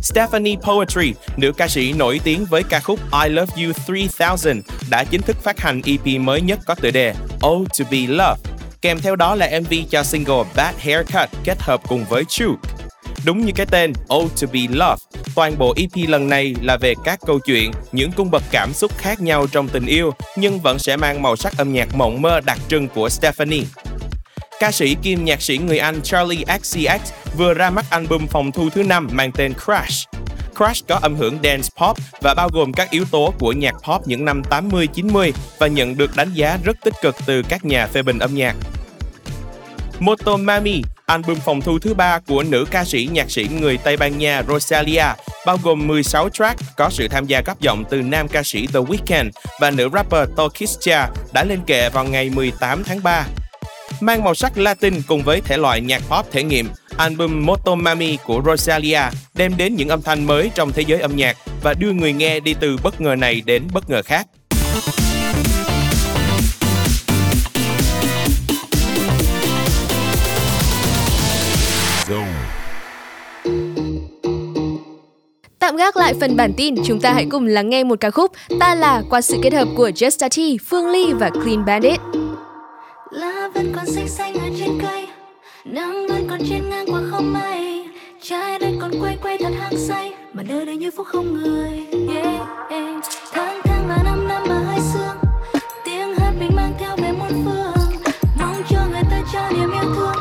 Stephanie 0.10 0.56
Poetry, 0.56 1.14
nữ 1.38 1.52
ca 1.52 1.68
sĩ 1.68 1.94
nổi 1.94 2.20
tiếng 2.24 2.46
với 2.46 2.64
ca 2.70 2.80
khúc 2.80 3.00
I 3.24 3.30
Love 3.30 3.64
You 3.64 3.72
3000 4.18 4.62
đã 4.90 5.04
chính 5.04 5.22
thức 5.22 5.38
phát 5.44 5.60
hành 5.60 5.82
EP 5.86 6.22
mới 6.22 6.42
nhất 6.42 6.60
có 6.66 6.76
tựa 6.76 6.92
đề 6.92 7.14
Oh 7.48 7.68
To 7.80 7.86
Be 7.92 7.98
Loved. 8.08 8.46
Kèm 8.82 9.00
theo 9.00 9.16
đó 9.16 9.36
là 9.36 9.60
MV 9.60 9.74
cho 9.90 10.04
single 10.04 10.44
Bad 10.56 10.76
Haircut 10.80 11.30
kết 11.44 11.58
hợp 11.60 11.82
cùng 11.88 12.06
với 12.06 12.24
Chuke. 12.26 12.70
Đúng 13.26 13.46
như 13.46 13.52
cái 13.56 13.66
tên 13.66 13.94
Oh 14.16 14.32
To 14.42 14.48
Be 14.54 14.60
Loved, 14.70 15.02
toàn 15.36 15.58
bộ 15.58 15.74
EP 15.78 16.10
lần 16.10 16.30
này 16.30 16.56
là 16.62 16.78
về 16.78 16.94
các 17.04 17.20
câu 17.26 17.40
chuyện, 17.40 17.72
những 17.92 18.12
cung 18.12 18.32
bậc 18.32 18.44
cảm 18.52 18.74
xúc 18.74 18.92
khác 18.98 19.22
nhau 19.22 19.48
trong 19.52 19.70
tình 19.70 19.86
yêu 19.86 20.12
nhưng 20.36 20.60
vẫn 20.60 20.80
sẽ 20.80 20.98
mang 20.98 21.22
màu 21.22 21.36
sắc 21.36 21.58
âm 21.58 21.74
nhạc 21.74 21.96
mộng 21.96 22.22
mơ 22.22 22.42
đặc 22.46 22.60
trưng 22.70 22.88
của 22.88 23.10
Stephanie. 23.10 23.64
Ca 24.60 24.72
sĩ 24.72 24.96
kiêm 25.04 25.24
nhạc 25.24 25.42
sĩ 25.42 25.58
người 25.58 25.78
Anh 25.78 26.02
Charlie 26.02 26.44
XCX 26.62 27.14
vừa 27.38 27.54
ra 27.54 27.70
mắt 27.70 27.86
album 27.90 28.28
phòng 28.28 28.52
thu 28.52 28.70
thứ 28.70 28.84
năm 28.84 29.08
mang 29.12 29.32
tên 29.32 29.54
Crash. 29.66 30.10
Crash 30.56 30.88
có 30.88 31.00
âm 31.02 31.16
hưởng 31.16 31.38
dance 31.44 31.70
pop 31.78 31.98
và 32.22 32.34
bao 32.34 32.50
gồm 32.54 32.74
các 32.74 32.90
yếu 32.90 33.06
tố 33.12 33.34
của 33.40 33.52
nhạc 33.52 33.76
pop 33.88 34.08
những 34.08 34.26
năm 34.26 34.42
80-90 34.50 35.32
và 35.60 35.68
nhận 35.68 35.98
được 35.98 36.16
đánh 36.16 36.34
giá 36.34 36.58
rất 36.64 36.78
tích 36.84 36.94
cực 37.02 37.16
từ 37.26 37.42
các 37.50 37.66
nhà 37.66 37.88
phê 37.88 38.02
bình 38.02 38.20
âm 38.20 38.36
nhạc. 38.36 38.56
Motomami, 40.00 40.82
album 41.06 41.40
phòng 41.40 41.62
thu 41.62 41.80
thứ 41.80 41.94
ba 41.94 42.20
của 42.20 42.44
nữ 42.44 42.66
ca 42.72 42.86
sĩ 42.86 43.10
nhạc 43.12 43.32
sĩ 43.32 43.48
người 43.60 43.78
Tây 43.78 43.98
Ban 43.98 44.18
Nha 44.18 44.44
Rosalia, 44.48 45.06
bao 45.46 45.58
gồm 45.64 45.88
16 45.88 46.30
track 46.30 46.62
có 46.78 46.90
sự 46.90 47.08
tham 47.08 47.26
gia 47.26 47.42
góp 47.42 47.62
giọng 47.62 47.84
từ 47.90 48.02
nam 48.02 48.28
ca 48.28 48.44
sĩ 48.44 48.68
The 48.68 48.80
Weeknd 48.80 49.30
và 49.60 49.72
nữ 49.72 49.90
rapper 49.94 50.30
Tokischa 50.36 51.10
đã 51.34 51.44
lên 51.44 51.60
kệ 51.68 51.90
vào 51.90 52.06
ngày 52.06 52.30
18 52.30 52.84
tháng 52.84 53.04
3. 53.04 53.26
Mang 54.02 54.24
màu 54.24 54.36
sắc 54.36 54.58
Latin 54.58 55.02
cùng 55.08 55.24
với 55.24 55.42
thể 55.42 55.58
loại 55.58 55.82
nhạc 55.82 56.02
pop 56.10 56.32
thể 56.32 56.44
nghiệm, 56.44 56.70
album 56.98 57.46
Motomami 57.46 58.18
của 58.26 58.42
Rosalia 58.46 59.02
đem 59.34 59.58
đến 59.58 59.76
những 59.76 59.90
âm 59.90 60.02
thanh 60.02 60.28
mới 60.28 60.52
trong 60.56 60.72
thế 60.72 60.84
giới 60.88 61.02
âm 61.02 61.16
nhạc 61.16 61.38
và 61.64 61.74
đưa 61.74 61.92
người 61.92 62.14
nghe 62.14 62.40
đi 62.40 62.54
từ 62.60 62.78
bất 62.84 63.02
ngờ 63.02 63.16
này 63.16 63.42
đến 63.46 63.64
bất 63.74 63.90
ngờ 63.90 64.02
khác. 64.06 64.28
Tạm 75.60 75.76
gác 75.76 75.98
lại 75.98 76.14
phần 76.20 76.36
bản 76.36 76.54
tin, 76.58 76.76
chúng 76.86 77.02
ta 77.02 77.14
hãy 77.14 77.28
cùng 77.32 77.46
lắng 77.46 77.70
nghe 77.70 77.84
một 77.84 78.00
ca 78.00 78.12
khúc 78.12 78.32
Ta 78.60 78.76
là 78.76 79.04
qua 79.10 79.22
sự 79.22 79.38
kết 79.44 79.54
hợp 79.54 79.68
của 79.78 79.90
Just 79.90 80.20
Tati, 80.20 80.58
Phương 80.66 80.90
Ly 80.90 81.14
và 81.14 81.30
Clean 81.30 81.66
Bandit. 81.66 82.00
lá 83.12 83.50
vẫn 83.54 83.72
còn 83.76 83.86
xanh 83.86 84.08
xanh 84.08 84.34
ở 84.34 84.50
trên 84.60 84.70
cây 84.82 85.08
nắng 85.68 86.08
vẫn 86.10 86.28
còn 86.30 86.40
trên 86.50 86.70
ngang 86.70 86.86
qua 86.88 87.02
không 87.12 87.34
mây 87.34 87.88
trái 88.22 88.60
đất 88.60 88.72
còn 88.82 88.92
quay 89.02 89.18
quay 89.24 89.38
thật 89.38 89.52
hăng 89.60 89.78
say 89.78 90.14
mà 90.34 90.44
nơi 90.44 90.66
đây 90.66 90.78
như 90.78 90.92
phút 90.92 91.08
không 91.08 91.34
người. 91.34 91.86
Yeah, 92.14 92.70
yeah. 92.70 93.04
tháng 93.32 93.62
tháng 93.64 93.90
là 93.90 93.98
năm 94.04 94.28
năm 94.28 94.44
mà 94.50 94.60
hơi 94.60 94.80
sương 94.94 95.18
tiếng 95.86 96.16
hát 96.16 96.32
mình 96.40 96.52
mang 96.56 96.74
theo 96.80 96.96
về 96.98 97.12
muôn 97.12 97.46
phương. 97.46 98.02
Mong 98.40 98.64
cho 98.70 98.80
người 98.92 99.04
ta 99.12 99.22
cho 99.34 99.50
niềm 99.50 99.72
yêu 99.72 99.94
thương. 99.96 100.17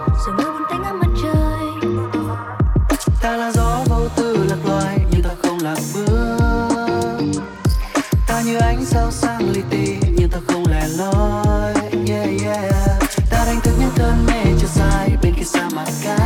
Xa 15.47 15.69
mà 15.75 15.85
xa. 15.87 16.17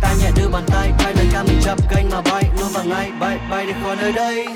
Ta 0.00 0.14
nhẹ 0.20 0.30
đưa 0.36 0.48
bàn 0.48 0.62
tay, 0.66 0.92
bay 0.98 1.14
lời 1.14 1.26
ca 1.32 1.42
mình 1.42 1.60
chập 1.64 1.78
cánh 1.90 2.10
mà 2.10 2.20
bay, 2.20 2.44
luôn 2.60 2.68
vào 2.72 2.84
ngay, 2.84 3.10
bay 3.20 3.38
bay 3.50 3.66
đi 3.66 3.72
khỏi 3.82 3.96
nơi 3.96 4.12
đây. 4.12 4.46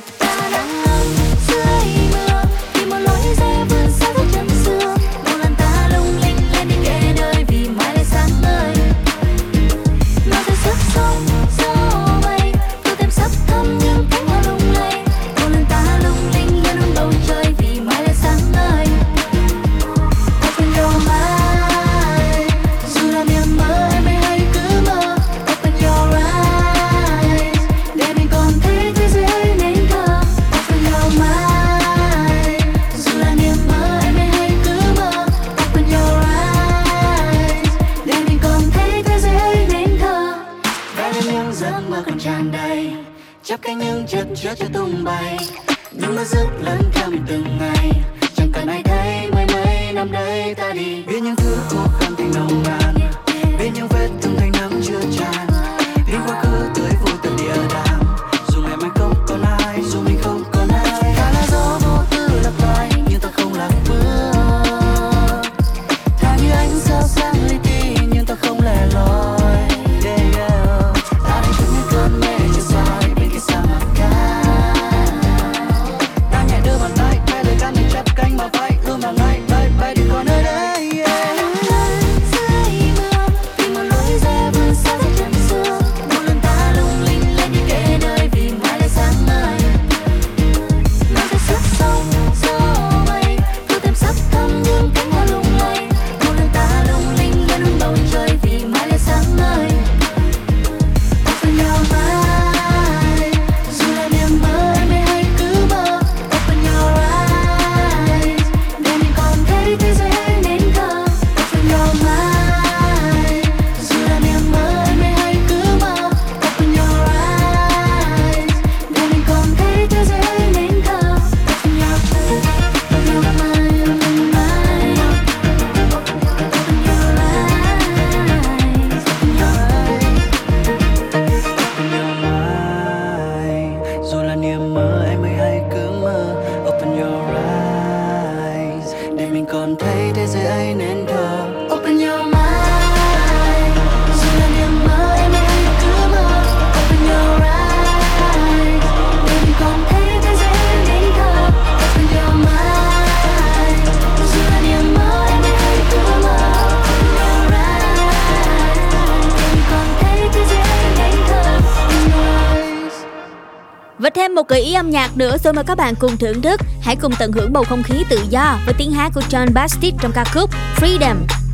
một 164.46 164.50
gợi 164.50 164.60
ý 164.60 164.74
âm 164.74 164.90
nhạc 164.90 165.16
nữa 165.16 165.36
rồi 165.44 165.52
mời 165.52 165.64
các 165.64 165.78
bạn 165.78 165.94
cùng 165.94 166.16
thưởng 166.16 166.42
thức. 166.42 166.60
Hãy 166.82 166.96
cùng 166.96 167.12
tận 167.18 167.32
hưởng 167.32 167.52
bầu 167.52 167.64
không 167.64 167.82
khí 167.82 168.04
tự 168.08 168.18
do 168.30 168.58
với 168.64 168.74
tiếng 168.78 168.92
hát 168.92 169.12
của 169.14 169.20
John 169.30 169.52
Baptiste 169.54 169.98
trong 170.00 170.12
ca 170.14 170.24
khúc 170.24 170.50
Freedom. 170.76 171.45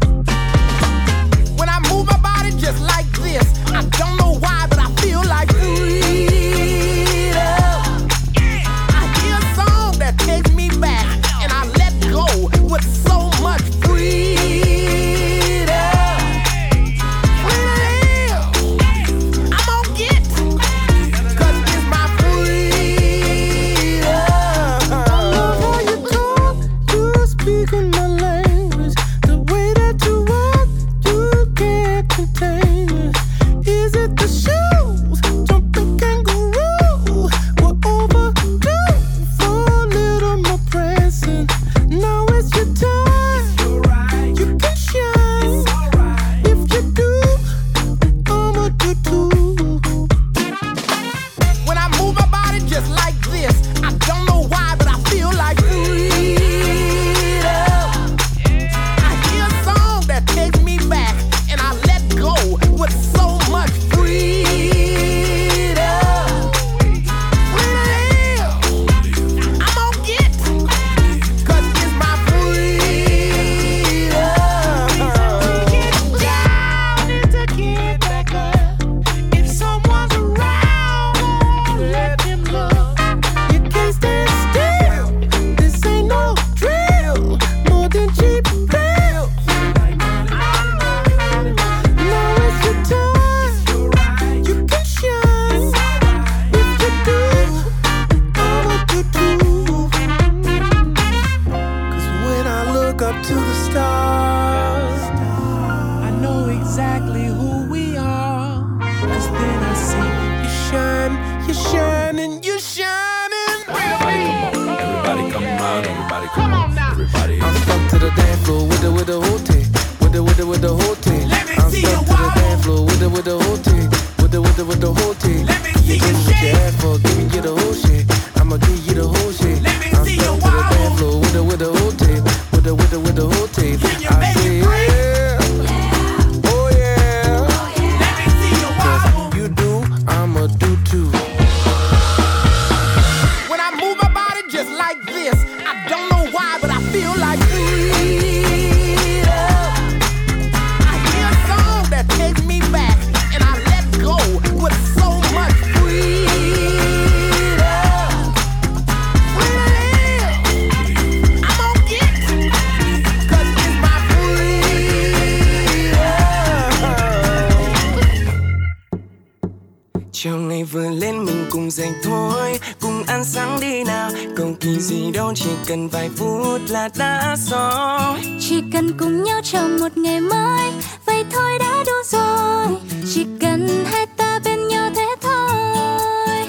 cần 175.73 175.89
vài 175.89 176.11
phút 176.17 176.61
là 176.69 176.89
đã 176.97 177.37
xong 177.39 178.21
chỉ 178.41 178.63
cần 178.73 178.99
cùng 178.99 179.25
nhau 179.25 179.41
chào 179.45 179.69
một 179.81 179.97
ngày 179.97 180.21
mới 180.21 180.71
vậy 181.07 181.25
thôi 181.33 181.59
đã 181.59 181.85
đủ 181.87 181.93
rồi. 182.05 182.79
Chỉ 183.15 183.27
cần 183.41 183.85
hai 183.93 184.07
ta 184.07 184.39
bên 184.45 184.69
nhau 184.69 184.91
thế 184.97 185.07
thôi. 185.21 186.47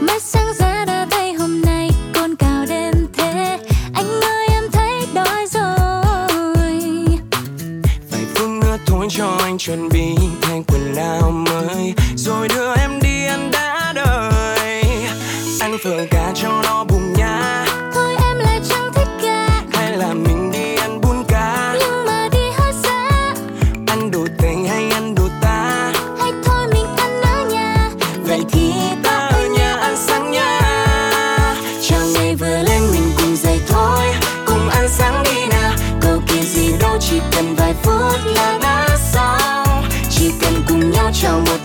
Mới 0.00 0.20
sáng 0.20 0.52
ra 0.58 0.84
đã 0.84 1.06
thấy 1.10 1.32
hôm 1.32 1.60
nay 1.60 1.90
côn 2.14 2.36
cào 2.36 2.64
đêm 2.68 2.94
thế. 3.12 3.58
Anh 3.94 4.20
ơi 4.20 4.46
em 4.48 4.62
thấy 4.72 5.06
đói 5.14 5.46
rồi. 5.50 6.98
Vài 8.10 8.24
phút 8.34 8.48
nữa 8.48 8.76
thôi 8.86 9.06
cho 9.10 9.36
anh 9.42 9.58
chuẩn 9.58 9.88
bị 9.88 10.14
thay 10.42 10.62
quần 10.66 10.94
áo 10.96 11.30
mới. 11.30 11.94
Rồi 12.16 12.48
đưa 12.48 12.74
em 12.74 13.00
đi 13.02 13.24
ăn 13.24 13.50
đã 13.50 13.92
đời. 13.94 14.84
Anh 15.60 15.76
vừa 15.84 16.04
cả 16.10 16.32
cho 16.34 16.62
nó 16.62 16.84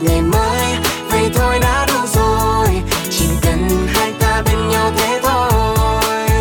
ngày 0.01 0.21
mới 0.21 0.75
vậy 1.09 1.29
thôi 1.35 1.59
đã 1.59 1.85
đủ 1.85 1.99
rồi 2.13 2.67
chỉ 3.09 3.25
cần 3.41 3.87
hai 3.87 4.13
ta 4.19 4.41
bên 4.45 4.69
nhau 4.69 4.91
thế 4.97 5.19
thôi. 5.23 6.39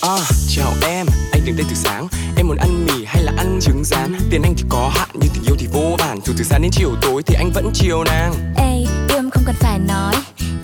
À, 0.00 0.18
chào 0.48 0.72
em 0.82 1.06
anh 1.32 1.44
đứng 1.44 1.56
đây 1.56 1.66
từ 1.68 1.74
sáng. 1.74 2.08
Em 2.36 2.48
muốn 2.48 2.56
ăn 2.56 2.86
mì 2.86 3.04
hay 3.06 3.22
là 3.22 3.32
ăn 3.36 3.58
trứng 3.62 3.84
rán? 3.84 4.14
Tiền 4.30 4.42
anh 4.42 4.54
thì 4.56 4.64
có 4.68 4.90
hạn 4.94 5.08
nhưng 5.14 5.30
tình 5.34 5.42
yêu 5.44 5.56
thì 5.58 5.66
vô 5.72 5.96
bản 5.98 6.18
dù 6.24 6.32
từ 6.38 6.44
sáng 6.44 6.62
đến 6.62 6.70
chiều 6.74 6.90
tối 7.02 7.22
thì 7.22 7.34
anh 7.34 7.50
vẫn 7.54 7.70
chiều 7.74 8.04
nàng. 8.04 8.34
Ê 8.56 8.76
yêu 9.08 9.16
em 9.16 9.30
không 9.30 9.42
cần 9.46 9.54
phải 9.60 9.78
nói. 9.78 10.14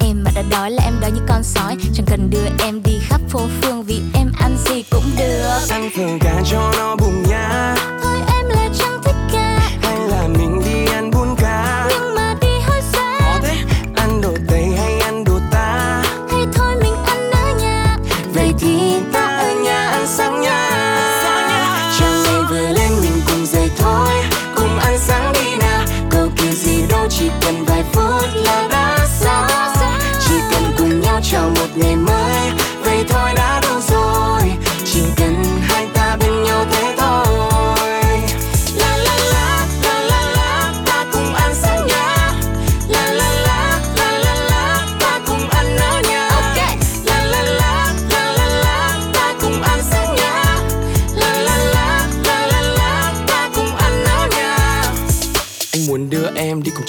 Em 0.00 0.24
mà 0.24 0.30
đã 0.34 0.42
đói 0.50 0.70
là 0.70 0.82
em 0.84 0.94
đói 1.00 1.10
như 1.10 1.20
con 1.28 1.42
sói. 1.42 1.76
Chẳng 1.94 2.06
cần 2.06 2.30
đưa 2.30 2.64
em 2.64 2.82
đi 2.82 2.98
khắp 3.08 3.20
phố 3.28 3.40
phương 3.60 3.82
vì 3.82 4.00
em 4.14 4.32
ăn 4.40 4.56
gì 4.66 4.82
cũng 4.90 5.10
được. 5.18 5.58
Anh 5.70 5.90
thường 5.96 6.18
cả 6.20 6.42
cho 6.50 6.72
nó 6.78 6.87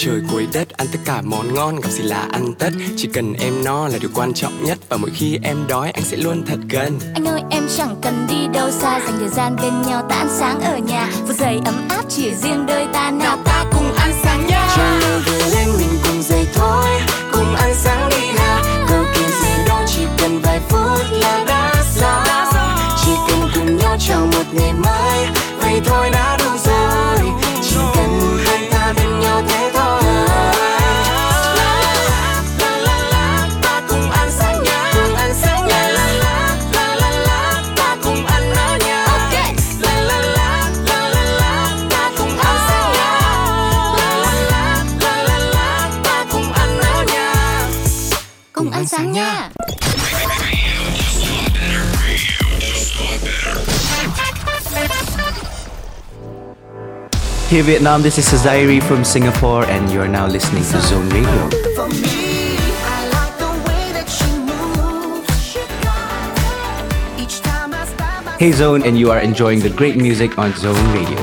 trời 0.02 0.22
cuối 0.32 0.48
đất 0.54 0.70
ăn 0.70 0.88
tất 0.92 1.00
cả 1.06 1.22
món 1.22 1.54
ngon 1.54 1.76
gặp 1.76 1.90
gì 1.90 2.04
là 2.04 2.28
ăn 2.32 2.54
tất. 2.60 2.70
Chỉ 2.98 3.10
cần 3.14 3.34
em 3.34 3.54
no 3.64 3.88
là 3.88 3.98
điều 4.02 4.10
quan 4.14 4.34
trọng 4.34 4.64
nhất 4.64 4.78
và 4.90 4.98
mỗi 4.98 5.10
khi 5.16 5.40
em 5.44 5.58
đói 5.68 5.92
anh 5.92 6.04
sẽ 6.04 6.18
luôn 6.18 6.44
thật 6.46 6.60
gần. 6.70 7.00
Anh 7.14 7.28
ơi 7.28 7.42
em 7.50 7.64
chẳng 7.78 7.96
cần 8.02 8.28
đi 8.30 8.48
đâu 8.54 8.72
xa 8.72 9.00
Dành 9.00 9.20
thời 9.20 9.30
gian 9.30 9.56
bên 9.56 9.82
nhau 9.82 10.06
ta 10.10 10.16
ăn 10.16 10.28
sáng 10.40 10.62
ở 10.62 10.78
nhà. 10.78 11.12
Phút 11.28 11.36
giây 11.36 11.60
ấm 11.66 11.88
áp 11.90 12.04
chỉ 12.10 12.36
riêng 12.36 12.66
đôi 12.66 12.88
ta 12.94 13.12
Nào 13.12 13.38
ta 13.46 13.66
cùng 13.74 13.94
ăn 13.94 14.12
sáng 14.24 14.48
nha. 14.48 14.70
Trời 14.78 15.00
mưa 15.02 15.20
vừa 15.26 15.56
lên 15.56 15.68
mình 15.78 16.00
cùng 16.04 16.22
dậy 16.22 16.46
thôi 16.54 16.86
Cùng 17.32 17.56
ăn 17.56 17.74
sáng 17.76 18.10
đi 18.10 18.32
nào. 18.36 18.64
Cầu 18.90 19.04
kỳ 19.16 19.22
gì 19.22 19.64
đâu 19.68 19.80
chỉ 19.88 20.02
cần 20.18 20.40
vài 20.44 20.60
phút 20.70 21.12
là 21.12 21.46
đã 21.48 21.84
xong 21.96 22.26
Chỉ 23.06 23.12
cần 23.28 23.50
cùng 23.56 23.78
nhau 23.78 23.98
chào 24.08 24.26
một 24.26 24.46
ngày 24.54 24.74
mới 24.74 24.89
Hey 57.50 57.62
Vietnam, 57.62 58.04
this 58.04 58.20
is 58.20 58.26
Sazairi 58.26 58.80
from 58.80 59.04
Singapore, 59.04 59.66
and 59.66 59.90
you 59.90 60.00
are 60.02 60.08
now 60.08 60.28
listening 60.28 60.62
to 60.66 60.80
Zone 60.82 61.10
Radio. 61.10 61.50
For 61.74 61.88
me, 61.90 62.58
I 62.86 63.10
like 63.10 63.38
the 63.40 63.50
way 63.66 63.92
that 63.92 64.06
you 64.22 64.38
move 64.46 65.26
Each 67.20 67.42
time 67.42 67.74
I 67.74 67.86
stop 67.86 68.28
I 68.28 68.38
Hey 68.38 68.52
Zone, 68.52 68.84
and 68.84 69.00
you 69.00 69.10
are 69.10 69.18
enjoying 69.18 69.62
the 69.62 69.72
great 69.72 69.98
music 69.98 70.38
on 70.38 70.54
Zone 70.54 70.76
Radio. 70.94 71.18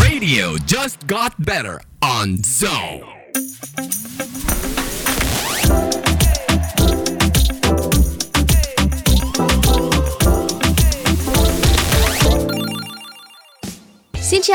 Radio 0.00 0.56
just 0.64 1.06
got 1.06 1.34
better 1.44 1.82
on 2.00 2.42
Zone. 2.44 3.15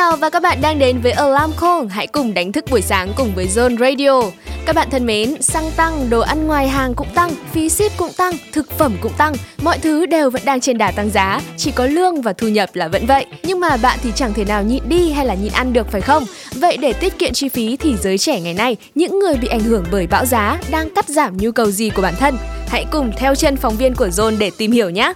Chào 0.01 0.17
và 0.17 0.29
các 0.29 0.43
bạn 0.43 0.57
đang 0.61 0.79
đến 0.79 1.01
với 1.01 1.11
Alarm 1.11 1.51
Call. 1.61 1.87
Hãy 1.89 2.07
cùng 2.07 2.33
đánh 2.33 2.51
thức 2.51 2.65
buổi 2.71 2.81
sáng 2.81 3.13
cùng 3.17 3.31
với 3.35 3.47
Zone 3.47 3.77
Radio. 3.77 4.21
Các 4.65 4.75
bạn 4.75 4.89
thân 4.89 5.05
mến, 5.05 5.41
xăng 5.41 5.71
tăng, 5.75 6.09
đồ 6.09 6.19
ăn 6.19 6.47
ngoài 6.47 6.67
hàng 6.67 6.93
cũng 6.93 7.07
tăng, 7.15 7.31
phí 7.51 7.69
ship 7.69 7.97
cũng 7.97 8.11
tăng, 8.17 8.33
thực 8.51 8.71
phẩm 8.71 8.97
cũng 9.01 9.11
tăng, 9.17 9.33
mọi 9.61 9.79
thứ 9.79 10.05
đều 10.05 10.29
vẫn 10.29 10.41
đang 10.45 10.59
trên 10.59 10.77
đà 10.77 10.91
tăng 10.91 11.09
giá, 11.09 11.41
chỉ 11.57 11.71
có 11.71 11.85
lương 11.85 12.21
và 12.21 12.33
thu 12.33 12.47
nhập 12.47 12.69
là 12.73 12.87
vẫn 12.87 13.05
vậy. 13.05 13.25
Nhưng 13.43 13.59
mà 13.59 13.77
bạn 13.77 13.99
thì 14.03 14.11
chẳng 14.15 14.33
thể 14.33 14.45
nào 14.45 14.63
nhịn 14.63 14.89
đi 14.89 15.11
hay 15.11 15.25
là 15.25 15.33
nhịn 15.33 15.53
ăn 15.53 15.73
được 15.73 15.91
phải 15.91 16.01
không? 16.01 16.25
Vậy 16.55 16.77
để 16.77 16.93
tiết 16.93 17.17
kiệm 17.19 17.33
chi 17.33 17.49
phí 17.49 17.77
thì 17.77 17.95
giới 17.97 18.17
trẻ 18.17 18.41
ngày 18.41 18.53
nay, 18.53 18.77
những 18.95 19.19
người 19.19 19.35
bị 19.35 19.47
ảnh 19.47 19.63
hưởng 19.63 19.85
bởi 19.91 20.07
bão 20.07 20.25
giá 20.25 20.59
đang 20.71 20.89
cắt 20.95 21.09
giảm 21.09 21.37
nhu 21.37 21.51
cầu 21.51 21.71
gì 21.71 21.89
của 21.89 22.01
bản 22.01 22.13
thân? 22.19 22.37
Hãy 22.67 22.85
cùng 22.91 23.11
theo 23.17 23.35
chân 23.35 23.57
phóng 23.57 23.77
viên 23.77 23.95
của 23.95 24.07
Zone 24.07 24.37
để 24.37 24.51
tìm 24.57 24.71
hiểu 24.71 24.89
nhé. 24.89 25.13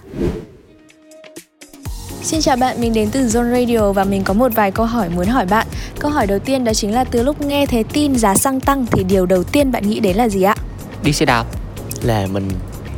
Xin 2.26 2.40
chào 2.40 2.56
bạn, 2.56 2.80
mình 2.80 2.92
đến 2.92 3.08
từ 3.12 3.20
Zone 3.26 3.50
Radio 3.50 3.92
và 3.92 4.04
mình 4.04 4.24
có 4.24 4.34
một 4.34 4.52
vài 4.54 4.70
câu 4.70 4.86
hỏi 4.86 5.08
muốn 5.08 5.26
hỏi 5.26 5.46
bạn. 5.46 5.66
Câu 5.98 6.10
hỏi 6.10 6.26
đầu 6.26 6.38
tiên 6.38 6.64
đó 6.64 6.74
chính 6.74 6.94
là 6.94 7.04
từ 7.04 7.22
lúc 7.22 7.40
nghe 7.40 7.66
thấy 7.66 7.84
tin 7.84 8.16
giá 8.16 8.34
xăng 8.34 8.60
tăng 8.60 8.86
thì 8.92 9.04
điều 9.04 9.26
đầu 9.26 9.44
tiên 9.44 9.72
bạn 9.72 9.88
nghĩ 9.88 10.00
đến 10.00 10.16
là 10.16 10.28
gì 10.28 10.42
ạ? 10.42 10.54
đi 11.02 11.12
xe 11.12 11.26
đạp 11.26 11.44
là 12.02 12.26
mình 12.26 12.48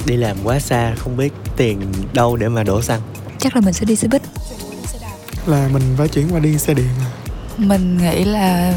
đi 0.07 0.17
làm 0.17 0.37
quá 0.45 0.59
xa 0.59 0.95
không 0.99 1.17
biết 1.17 1.33
tiền 1.57 1.81
đâu 2.13 2.37
để 2.37 2.49
mà 2.49 2.63
đổ 2.63 2.83
xăng 2.83 3.01
chắc 3.39 3.55
là 3.55 3.61
mình 3.61 3.73
sẽ 3.73 3.85
đi 3.85 3.97
xe 3.97 4.09
buýt 4.09 4.23
là 5.47 5.69
mình 5.73 5.83
phải 5.99 6.09
chuyển 6.09 6.29
qua 6.33 6.41
đi 6.41 6.59
xe 6.59 6.75
điện 6.75 6.87
à. 7.01 7.09
mình 7.57 7.99
nghĩ 7.99 8.25
là 8.25 8.75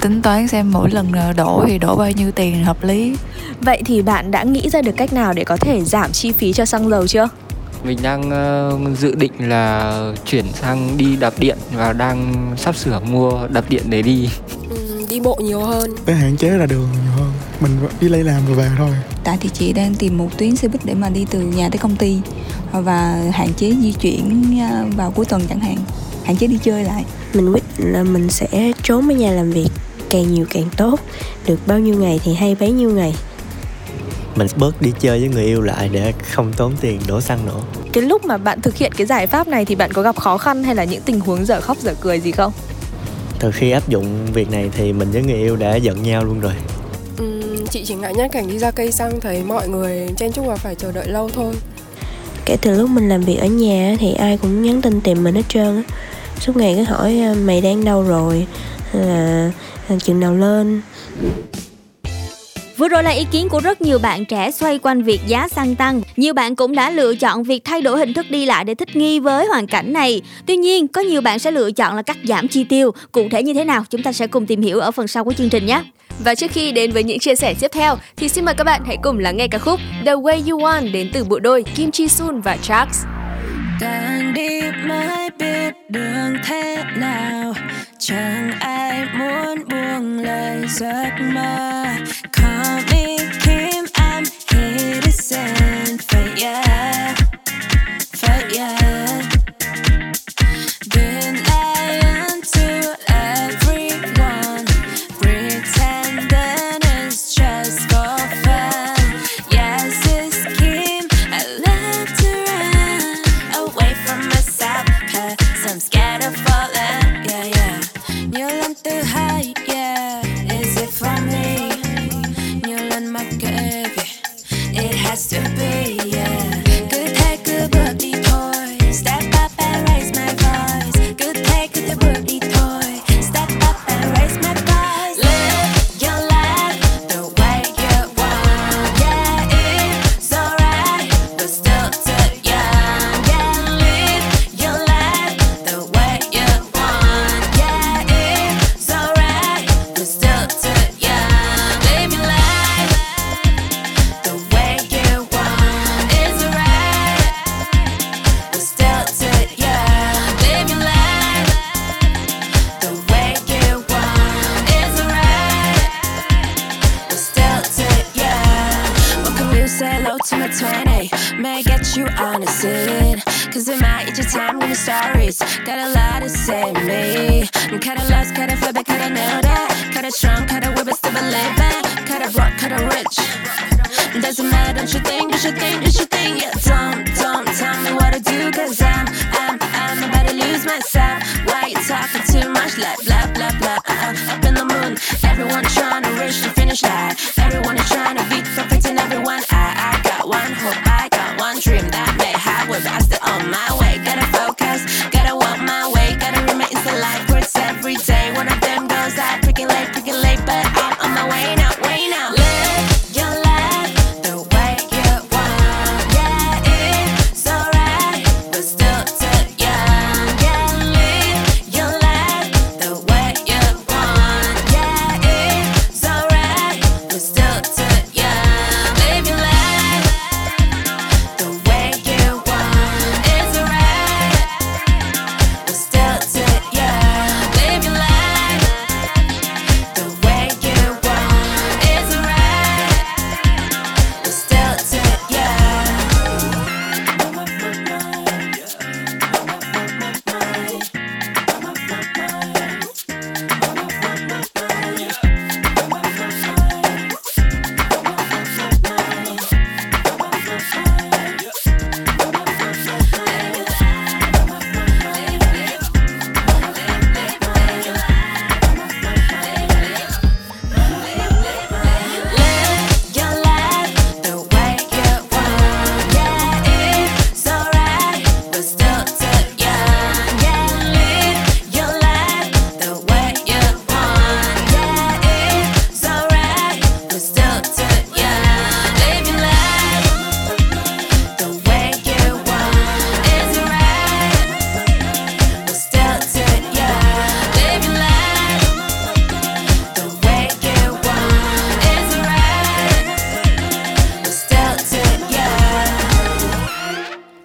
tính 0.00 0.22
toán 0.22 0.48
xem 0.48 0.72
mỗi 0.72 0.90
lần 0.90 1.12
đổ 1.36 1.64
thì 1.66 1.78
đổ 1.78 1.96
bao 1.96 2.10
nhiêu 2.10 2.30
tiền 2.32 2.64
hợp 2.64 2.84
lý 2.84 3.16
Vậy 3.60 3.82
thì 3.84 4.02
bạn 4.02 4.30
đã 4.30 4.42
nghĩ 4.42 4.68
ra 4.70 4.82
được 4.82 4.92
cách 4.96 5.12
nào 5.12 5.32
để 5.32 5.44
có 5.44 5.56
thể 5.56 5.84
giảm 5.84 6.12
chi 6.12 6.32
phí 6.32 6.52
cho 6.52 6.64
xăng 6.64 6.90
dầu 6.90 7.06
chưa? 7.06 7.28
Mình 7.84 7.98
đang 8.02 8.30
ờ, 8.30 8.78
dự 8.98 9.14
định 9.14 9.32
là 9.38 10.12
chuyển 10.26 10.44
sang 10.52 10.96
đi 10.96 11.16
đạp 11.16 11.34
điện 11.38 11.58
và 11.74 11.92
đang 11.92 12.52
sắp 12.56 12.76
sửa 12.76 13.00
mua 13.00 13.46
đạp 13.48 13.64
điện 13.68 13.82
để 13.88 14.02
đi. 14.02 14.28
Đi 15.10 15.20
bộ 15.20 15.38
nhiều 15.42 15.60
hơn. 15.60 15.90
Phải 16.06 16.14
hạn 16.14 16.36
chế 16.36 16.48
ra 16.48 16.66
đường 16.66 16.88
nhiều 16.92 17.12
hơn. 17.16 17.32
Mình 17.60 17.70
đi 18.00 18.08
lấy 18.08 18.24
làm 18.24 18.42
rồi 18.46 18.56
về 18.56 18.70
thôi. 18.78 18.90
Tại 19.24 19.38
thì 19.40 19.48
chị 19.52 19.72
đang 19.72 19.94
tìm 19.94 20.18
một 20.18 20.28
tuyến 20.38 20.56
xe 20.56 20.68
buýt 20.68 20.84
để 20.84 20.94
mà 20.94 21.08
đi 21.08 21.26
từ 21.30 21.40
nhà 21.40 21.68
tới 21.68 21.78
công 21.78 21.96
ty. 21.96 22.18
Và 22.72 23.22
hạn 23.32 23.54
chế 23.56 23.74
di 23.82 23.92
chuyển 23.92 24.58
à, 24.60 24.84
vào 24.96 25.10
cuối 25.10 25.24
tuần 25.24 25.42
chẳng 25.48 25.60
hạn. 25.60 25.76
Hạn 26.24 26.36
chế 26.36 26.46
đi 26.46 26.58
chơi 26.62 26.84
lại. 26.84 27.04
Mình 27.34 27.52
quyết 27.52 27.64
là 27.78 28.02
mình 28.02 28.28
sẽ 28.28 28.72
trốn 28.82 29.08
ở 29.08 29.14
nhà 29.14 29.30
làm 29.30 29.50
việc. 29.50 29.68
Càng 30.10 30.34
nhiều 30.34 30.46
càng 30.50 30.68
tốt. 30.76 31.00
Được 31.46 31.66
bao 31.66 31.78
nhiêu 31.78 31.94
ngày 31.94 32.20
thì 32.24 32.34
hay 32.34 32.56
bấy 32.60 32.72
nhiêu 32.72 32.90
ngày 32.90 33.14
mình 34.36 34.46
bớt 34.56 34.82
đi 34.82 34.92
chơi 35.00 35.20
với 35.20 35.28
người 35.28 35.44
yêu 35.44 35.60
lại 35.60 35.88
để 35.92 36.12
không 36.32 36.52
tốn 36.52 36.72
tiền 36.80 37.00
đổ 37.08 37.20
xăng 37.20 37.46
nữa. 37.46 37.60
Cái 37.92 38.02
lúc 38.02 38.24
mà 38.24 38.36
bạn 38.36 38.60
thực 38.60 38.76
hiện 38.76 38.92
cái 38.96 39.06
giải 39.06 39.26
pháp 39.26 39.48
này 39.48 39.64
thì 39.64 39.74
bạn 39.74 39.92
có 39.92 40.02
gặp 40.02 40.16
khó 40.16 40.38
khăn 40.38 40.64
hay 40.64 40.74
là 40.74 40.84
những 40.84 41.02
tình 41.02 41.20
huống 41.20 41.44
dở 41.46 41.60
khóc 41.60 41.78
dở 41.80 41.94
cười 42.00 42.20
gì 42.20 42.32
không? 42.32 42.52
từ 43.44 43.50
khi 43.50 43.70
áp 43.70 43.88
dụng 43.88 44.26
việc 44.32 44.50
này 44.50 44.70
thì 44.76 44.92
mình 44.92 45.10
với 45.10 45.22
người 45.22 45.34
yêu 45.34 45.56
đã 45.56 45.76
giận 45.76 46.02
nhau 46.02 46.24
luôn 46.24 46.40
rồi. 46.40 46.52
Ừm, 47.18 47.66
chị 47.66 47.84
chỉ 47.84 47.94
ngại 47.94 48.14
nhất 48.14 48.30
cảnh 48.32 48.48
đi 48.48 48.58
ra 48.58 48.70
cây 48.70 48.92
xăng 48.92 49.20
thấy 49.20 49.42
mọi 49.42 49.68
người 49.68 50.08
chen 50.16 50.32
chúc 50.32 50.46
và 50.46 50.56
phải 50.56 50.74
chờ 50.74 50.92
đợi 50.92 51.08
lâu 51.08 51.30
thôi. 51.34 51.54
Kể 52.44 52.56
từ 52.62 52.78
lúc 52.78 52.90
mình 52.90 53.08
làm 53.08 53.20
việc 53.20 53.36
ở 53.36 53.46
nhà 53.46 53.88
á, 53.90 53.96
thì 54.00 54.12
ai 54.12 54.38
cũng 54.38 54.62
nhắn 54.62 54.82
tin 54.82 55.00
tìm 55.00 55.24
mình 55.24 55.34
hết 55.34 55.42
trơn 55.48 55.76
á. 55.76 55.82
Suốt 56.40 56.56
ngày 56.56 56.74
cứ 56.76 56.84
hỏi 56.84 57.18
à, 57.18 57.34
mày 57.44 57.60
đang 57.60 57.84
đâu 57.84 58.02
rồi? 58.02 58.46
Hay 58.92 59.02
là 59.02 59.50
à, 59.88 59.94
chừng 60.02 60.20
nào 60.20 60.34
lên 60.34 60.80
Vừa 62.76 62.88
rồi 62.88 63.02
là 63.02 63.10
ý 63.10 63.24
kiến 63.30 63.48
của 63.48 63.60
rất 63.60 63.80
nhiều 63.80 63.98
bạn 63.98 64.24
trẻ 64.24 64.50
xoay 64.50 64.78
quanh 64.78 65.02
việc 65.02 65.20
giá 65.26 65.48
xăng 65.48 65.74
tăng. 65.74 66.00
Nhiều 66.16 66.34
bạn 66.34 66.56
cũng 66.56 66.74
đã 66.74 66.90
lựa 66.90 67.14
chọn 67.14 67.42
việc 67.42 67.64
thay 67.64 67.82
đổi 67.82 67.98
hình 67.98 68.14
thức 68.14 68.26
đi 68.30 68.46
lại 68.46 68.64
để 68.64 68.74
thích 68.74 68.96
nghi 68.96 69.20
với 69.20 69.46
hoàn 69.46 69.66
cảnh 69.66 69.92
này. 69.92 70.22
Tuy 70.46 70.56
nhiên, 70.56 70.88
có 70.88 71.00
nhiều 71.00 71.20
bạn 71.20 71.38
sẽ 71.38 71.50
lựa 71.50 71.70
chọn 71.70 71.96
là 71.96 72.02
cắt 72.02 72.16
giảm 72.24 72.48
chi 72.48 72.64
tiêu. 72.64 72.90
Cụ 73.12 73.28
thể 73.30 73.42
như 73.42 73.54
thế 73.54 73.64
nào, 73.64 73.84
chúng 73.90 74.02
ta 74.02 74.12
sẽ 74.12 74.26
cùng 74.26 74.46
tìm 74.46 74.62
hiểu 74.62 74.80
ở 74.80 74.90
phần 74.90 75.08
sau 75.08 75.24
của 75.24 75.32
chương 75.32 75.48
trình 75.48 75.66
nhé. 75.66 75.82
Và 76.24 76.34
trước 76.34 76.50
khi 76.50 76.72
đến 76.72 76.92
với 76.92 77.02
những 77.02 77.18
chia 77.18 77.34
sẻ 77.34 77.54
tiếp 77.60 77.68
theo 77.72 77.96
thì 78.16 78.28
xin 78.28 78.44
mời 78.44 78.54
các 78.54 78.64
bạn 78.64 78.82
hãy 78.86 78.96
cùng 79.02 79.18
lắng 79.18 79.36
nghe 79.36 79.48
ca 79.48 79.58
khúc 79.58 79.80
The 80.06 80.14
Way 80.14 80.50
You 80.50 80.58
Want 80.60 80.92
đến 80.92 81.10
từ 81.12 81.24
bộ 81.24 81.38
đôi 81.38 81.62
Kim 81.62 81.90
Chi 81.90 82.08
Sun 82.08 82.40
và 82.40 82.56
Trax 82.56 82.88
đang 83.84 84.34
đi 84.34 84.60
mới 84.86 85.30
biết 85.38 85.74
đường 85.88 86.36
thế 86.44 86.84
nào. 86.96 87.54
Chẳng 87.98 88.52
ai 88.60 89.04
muốn 89.18 89.68
buông 89.68 90.18
lời 90.18 90.64
giấc 90.68 91.10
mơ. 91.34 91.84
Call 92.32 92.84
me 92.92 93.16
Kim, 93.44 93.84
I'm 93.94 94.24
here 94.52 95.00
to 95.00 95.10
say 95.10 95.63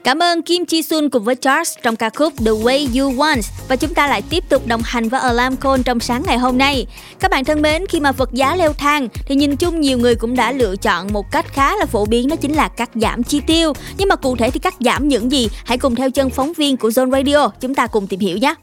Cảm 0.10 0.24
ơn 0.24 0.41
Kim 0.41 0.66
Chi 0.66 0.82
Sun 0.82 1.10
cùng 1.10 1.24
với 1.24 1.36
Charles 1.36 1.78
trong 1.84 1.95
ca 1.95 2.10
khúc 2.10 2.34
The 2.38 2.51
Way 2.51 2.99
You 2.99 3.14
Want 3.14 3.41
và 3.68 3.76
chúng 3.76 3.93
ta 3.93 4.07
lại 4.07 4.22
tiếp 4.30 4.43
tục 4.49 4.68
đồng 4.68 4.82
hành 4.84 5.10
với 5.10 5.20
Alarm 5.20 5.55
Call 5.55 5.82
trong 5.86 5.99
sáng 5.99 6.24
ngày 6.26 6.38
hôm 6.38 6.57
nay. 6.57 6.86
Các 7.20 7.32
bạn 7.32 7.45
thân 7.45 7.62
mến, 7.62 7.86
khi 7.89 7.99
mà 7.99 8.12
vật 8.12 8.34
giá 8.34 8.55
leo 8.55 8.74
thang 8.74 9.07
thì 9.26 9.36
nhìn 9.36 9.55
chung 9.55 9.82
nhiều 9.82 9.97
người 9.97 10.16
cũng 10.16 10.36
đã 10.36 10.51
lựa 10.51 10.76
chọn 10.76 11.14
một 11.14 11.32
cách 11.32 11.45
khá 11.53 11.76
là 11.76 11.86
phổ 11.86 12.05
biến 12.05 12.28
đó 12.28 12.36
chính 12.36 12.53
là 12.53 12.68
cắt 12.68 12.89
giảm 12.95 13.24
chi 13.24 13.41
tiêu. 13.47 13.74
Nhưng 13.97 14.10
mà 14.10 14.16
cụ 14.16 14.36
thể 14.36 14.51
thì 14.51 14.60
cắt 14.60 14.76
giảm 14.80 15.07
những 15.07 15.32
gì? 15.32 15.49
Hãy 15.66 15.78
cùng 15.78 15.95
theo 15.95 16.12
chân 16.12 16.30
phóng 16.30 16.53
viên 16.53 16.78
của 16.78 16.89
Zone 16.89 17.12
Radio, 17.12 17.51
chúng 17.60 17.76
ta 17.76 17.88
cùng 17.88 18.07
tìm 18.07 18.20
hiểu 18.20 18.38
nhé. 18.38 18.53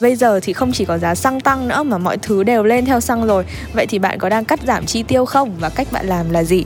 Bây 0.00 0.16
giờ 0.16 0.40
thì 0.42 0.52
không 0.52 0.72
chỉ 0.72 0.84
có 0.84 0.98
giá 0.98 1.14
xăng 1.14 1.40
tăng 1.40 1.68
nữa 1.68 1.82
mà 1.82 1.98
mọi 1.98 2.18
thứ 2.18 2.42
đều 2.42 2.64
lên 2.64 2.86
theo 2.86 3.00
xăng 3.00 3.26
rồi. 3.26 3.44
Vậy 3.74 3.86
thì 3.86 3.98
bạn 3.98 4.18
có 4.18 4.28
đang 4.28 4.44
cắt 4.44 4.60
giảm 4.66 4.86
chi 4.86 5.02
tiêu 5.02 5.24
không 5.24 5.54
và 5.60 5.68
cách 5.68 5.92
bạn 5.92 6.06
làm 6.06 6.30
là 6.30 6.44
gì? 6.44 6.64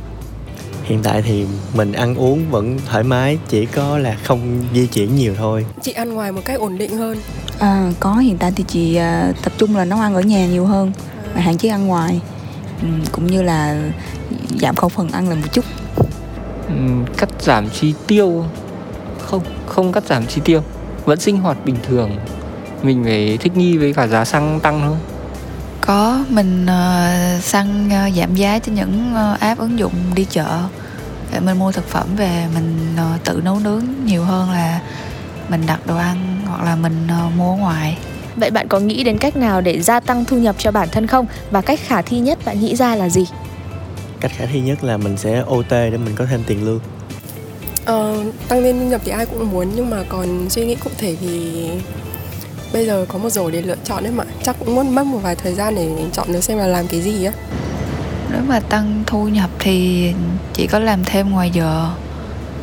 Hiện 0.84 1.00
tại 1.02 1.22
thì 1.22 1.46
mình 1.74 1.92
ăn 1.92 2.14
uống 2.14 2.50
vẫn 2.50 2.78
thoải 2.86 3.02
mái, 3.02 3.38
chỉ 3.48 3.66
có 3.66 3.98
là 3.98 4.16
không 4.24 4.40
di 4.74 4.86
chuyển 4.86 5.16
nhiều 5.16 5.34
thôi. 5.38 5.66
Chị 5.82 5.92
ăn 5.92 6.12
ngoài 6.14 6.32
một 6.32 6.40
cách 6.44 6.60
ổn 6.60 6.78
định 6.78 6.96
hơn. 6.96 7.18
À, 7.58 7.92
có 8.00 8.14
hiện 8.14 8.38
tại 8.38 8.52
thì 8.56 8.64
chị 8.68 8.96
à, 8.96 9.32
tập 9.42 9.52
trung 9.58 9.76
là 9.76 9.84
nấu 9.84 9.98
ăn 9.98 10.14
ở 10.14 10.20
nhà 10.20 10.46
nhiều 10.46 10.66
hơn 10.66 10.92
và 11.34 11.40
hạn 11.40 11.58
chế 11.58 11.68
ăn 11.68 11.86
ngoài. 11.86 12.20
Ừ, 12.82 12.88
cũng 13.12 13.26
như 13.26 13.42
là 13.42 13.90
giảm 14.60 14.76
khẩu 14.76 14.88
phần 14.88 15.10
ăn 15.10 15.28
là 15.28 15.34
một 15.34 15.52
chút. 15.52 15.64
Ừm, 16.68 17.04
cắt 17.16 17.28
giảm 17.40 17.70
chi 17.70 17.94
tiêu? 18.06 18.44
Không 19.18 19.42
không 19.66 19.92
cắt 19.92 20.04
giảm 20.06 20.26
chi 20.26 20.40
tiêu. 20.44 20.62
Vẫn 21.04 21.20
sinh 21.20 21.36
hoạt 21.36 21.64
bình 21.64 21.76
thường. 21.88 22.16
Mình 22.82 23.04
phải 23.04 23.38
thích 23.40 23.56
nghi 23.56 23.76
với 23.76 23.92
cả 23.92 24.06
giá 24.06 24.24
xăng 24.24 24.60
tăng 24.60 24.80
thôi 24.80 24.96
Có, 25.86 26.24
mình 26.28 26.66
ờ, 26.66 27.10
săn 27.42 27.88
ờ, 27.90 28.10
giảm 28.16 28.34
giá 28.34 28.58
cho 28.58 28.72
những 28.72 29.14
ờ, 29.14 29.36
app 29.40 29.60
ứng 29.60 29.78
dụng 29.78 29.92
đi 30.14 30.24
chợ 30.24 30.62
để 31.32 31.40
mình 31.40 31.58
mua 31.58 31.72
thực 31.72 31.88
phẩm 31.88 32.06
về 32.16 32.46
mình 32.54 32.94
ờ, 32.96 33.18
tự 33.24 33.40
nấu 33.44 33.58
nướng 33.58 33.84
nhiều 34.04 34.24
hơn 34.24 34.50
là 34.50 34.80
mình 35.48 35.66
đặt 35.66 35.86
đồ 35.86 35.96
ăn 35.96 36.40
hoặc 36.46 36.62
là 36.64 36.76
mình 36.76 37.06
ờ, 37.08 37.28
mua 37.36 37.56
ngoài. 37.56 37.98
Vậy 38.36 38.50
bạn 38.50 38.68
có 38.68 38.80
nghĩ 38.80 39.04
đến 39.04 39.18
cách 39.18 39.36
nào 39.36 39.60
để 39.60 39.82
gia 39.82 40.00
tăng 40.00 40.24
thu 40.24 40.36
nhập 40.38 40.56
cho 40.58 40.70
bản 40.70 40.88
thân 40.92 41.06
không? 41.06 41.26
Và 41.50 41.60
cách 41.60 41.80
khả 41.86 42.02
thi 42.02 42.18
nhất 42.18 42.38
bạn 42.44 42.60
nghĩ 42.60 42.76
ra 42.76 42.96
là 42.96 43.08
gì? 43.08 43.24
Cách 44.20 44.30
khả 44.36 44.46
thi 44.46 44.60
nhất 44.60 44.84
là 44.84 44.96
mình 44.96 45.16
sẽ 45.16 45.42
OT 45.46 45.70
để 45.70 45.96
mình 46.04 46.14
có 46.14 46.26
thêm 46.30 46.42
tiền 46.46 46.64
lương. 46.64 46.80
Ờ, 47.84 48.24
tăng 48.48 48.62
lên 48.62 48.78
thu 48.78 48.86
nhập 48.86 49.00
thì 49.04 49.10
ai 49.10 49.26
cũng 49.26 49.50
muốn 49.50 49.70
nhưng 49.74 49.90
mà 49.90 49.96
còn 50.08 50.50
suy 50.50 50.66
nghĩ 50.66 50.74
cụ 50.74 50.90
thể 50.98 51.16
thì 51.20 51.68
bây 52.72 52.86
giờ 52.86 53.06
có 53.08 53.18
một 53.18 53.30
rồi 53.30 53.52
để 53.52 53.62
lựa 53.62 53.76
chọn 53.84 54.02
đấy 54.04 54.12
mà. 54.12 54.24
Chắc 54.42 54.56
cũng 54.58 54.74
muốn 54.74 54.94
mất 54.94 55.06
một 55.06 55.18
vài 55.18 55.36
thời 55.36 55.54
gian 55.54 55.74
để 55.74 55.88
chọn 56.12 56.32
được 56.32 56.44
xem 56.44 56.58
là 56.58 56.66
làm 56.66 56.86
cái 56.86 57.00
gì 57.00 57.24
á. 57.24 57.32
Nếu 58.30 58.40
mà 58.48 58.60
tăng 58.60 59.02
thu 59.06 59.28
nhập 59.28 59.50
thì 59.58 60.12
chỉ 60.52 60.66
có 60.66 60.78
làm 60.78 61.04
thêm 61.04 61.30
ngoài 61.30 61.50
giờ. 61.50 61.90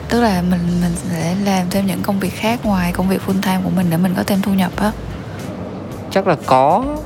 Tức 0.10 0.22
là 0.22 0.41
mình 0.41 0.82
mình 0.82 0.91
sẽ 1.10 1.36
làm 1.45 1.70
thêm 1.70 1.88
những 1.88 2.01
công 2.01 2.20
việc 2.20 2.34
khác 2.34 2.66
ngoài 2.66 2.91
công 2.91 3.10
việc 3.10 3.22
full 3.28 3.41
time 3.41 3.60
của 3.64 3.70
mình 3.70 3.88
để 3.89 3.97
mình 3.97 4.14
có 4.18 4.24
thêm 4.24 4.41
thu 4.41 4.53
nhập 4.53 4.72
á. 4.76 4.91
chắc 6.12 6.28
là 6.28 6.36
có. 6.45 6.97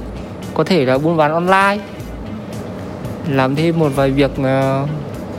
Có 0.54 0.64
thể 0.64 0.86
là 0.86 0.98
buôn 0.98 1.18
bán 1.18 1.34
online. 1.34 1.84
Làm 3.28 3.56
thêm 3.56 3.80
một 3.80 3.92
vài 3.96 4.12
việc 4.12 4.32
uh, 4.32 4.90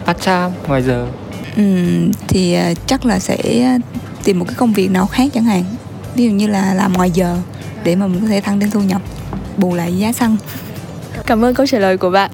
part 0.06 0.24
time 0.24 0.50
ngoài 0.68 0.82
giờ. 0.82 1.06
Ừ, 1.56 1.62
thì 2.28 2.52
à, 2.52 2.72
chắc 2.86 3.06
là 3.06 3.18
sẽ 3.18 3.38
tìm 4.24 4.38
một 4.38 4.44
cái 4.48 4.54
công 4.54 4.72
việc 4.72 4.90
nào 4.90 5.06
khác 5.06 5.30
chẳng 5.34 5.44
hạn. 5.44 5.64
Ví 6.14 6.24
dụ 6.24 6.30
như 6.30 6.46
là 6.46 6.74
làm 6.74 6.92
ngoài 6.92 7.10
giờ 7.10 7.36
để 7.84 7.96
mà 7.96 8.06
mình 8.06 8.20
có 8.20 8.28
thể 8.28 8.40
tăng 8.40 8.60
thêm 8.60 8.70
thu 8.70 8.80
nhập 8.80 9.02
bù 9.56 9.74
lại 9.74 9.98
giá 9.98 10.12
xăng 10.12 10.36
Cảm 11.26 11.44
ơn 11.44 11.54
câu 11.54 11.66
trả 11.66 11.78
lời 11.78 11.96
của 11.96 12.10
bạn. 12.10 12.30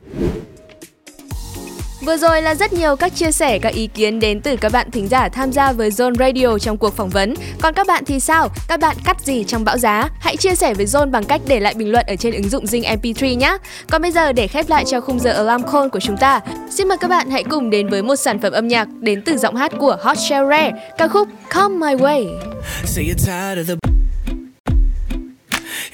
Vừa 2.00 2.16
rồi 2.16 2.42
là 2.42 2.54
rất 2.54 2.72
nhiều 2.72 2.96
các 2.96 3.14
chia 3.14 3.32
sẻ, 3.32 3.58
các 3.58 3.74
ý 3.74 3.86
kiến 3.86 4.20
đến 4.20 4.40
từ 4.40 4.56
các 4.56 4.72
bạn 4.72 4.90
thính 4.90 5.08
giả 5.08 5.28
tham 5.28 5.52
gia 5.52 5.72
với 5.72 5.90
Zone 5.90 6.14
Radio 6.18 6.58
trong 6.58 6.76
cuộc 6.76 6.96
phỏng 6.96 7.08
vấn. 7.08 7.34
Còn 7.60 7.74
các 7.74 7.86
bạn 7.86 8.04
thì 8.04 8.20
sao? 8.20 8.48
Các 8.68 8.80
bạn 8.80 8.96
cắt 9.04 9.16
gì 9.20 9.44
trong 9.44 9.64
bão 9.64 9.78
giá? 9.78 10.08
Hãy 10.20 10.36
chia 10.36 10.54
sẻ 10.54 10.74
với 10.74 10.86
Zone 10.86 11.10
bằng 11.10 11.24
cách 11.24 11.40
để 11.46 11.60
lại 11.60 11.74
bình 11.74 11.92
luận 11.92 12.06
ở 12.08 12.16
trên 12.16 12.34
ứng 12.34 12.48
dụng 12.48 12.64
Zing 12.64 13.00
MP3 13.00 13.36
nhé. 13.36 13.58
Còn 13.90 14.02
bây 14.02 14.12
giờ 14.12 14.32
để 14.32 14.46
khép 14.46 14.68
lại 14.68 14.84
cho 14.86 15.00
khung 15.00 15.20
giờ 15.20 15.30
Alarm 15.30 15.62
Call 15.72 15.88
của 15.88 16.00
chúng 16.00 16.16
ta, 16.16 16.40
xin 16.70 16.88
mời 16.88 16.98
các 17.00 17.08
bạn 17.08 17.30
hãy 17.30 17.44
cùng 17.44 17.70
đến 17.70 17.88
với 17.88 18.02
một 18.02 18.16
sản 18.16 18.40
phẩm 18.40 18.52
âm 18.52 18.68
nhạc 18.68 18.88
đến 19.00 19.22
từ 19.22 19.36
giọng 19.36 19.56
hát 19.56 19.72
của 19.78 19.96
Hot 20.02 20.18
Shell 20.18 20.50
Rare, 20.50 20.70
ca 20.98 21.08
khúc 21.08 21.28
Come 21.54 21.86
My 21.86 21.94
Way. 21.94 22.26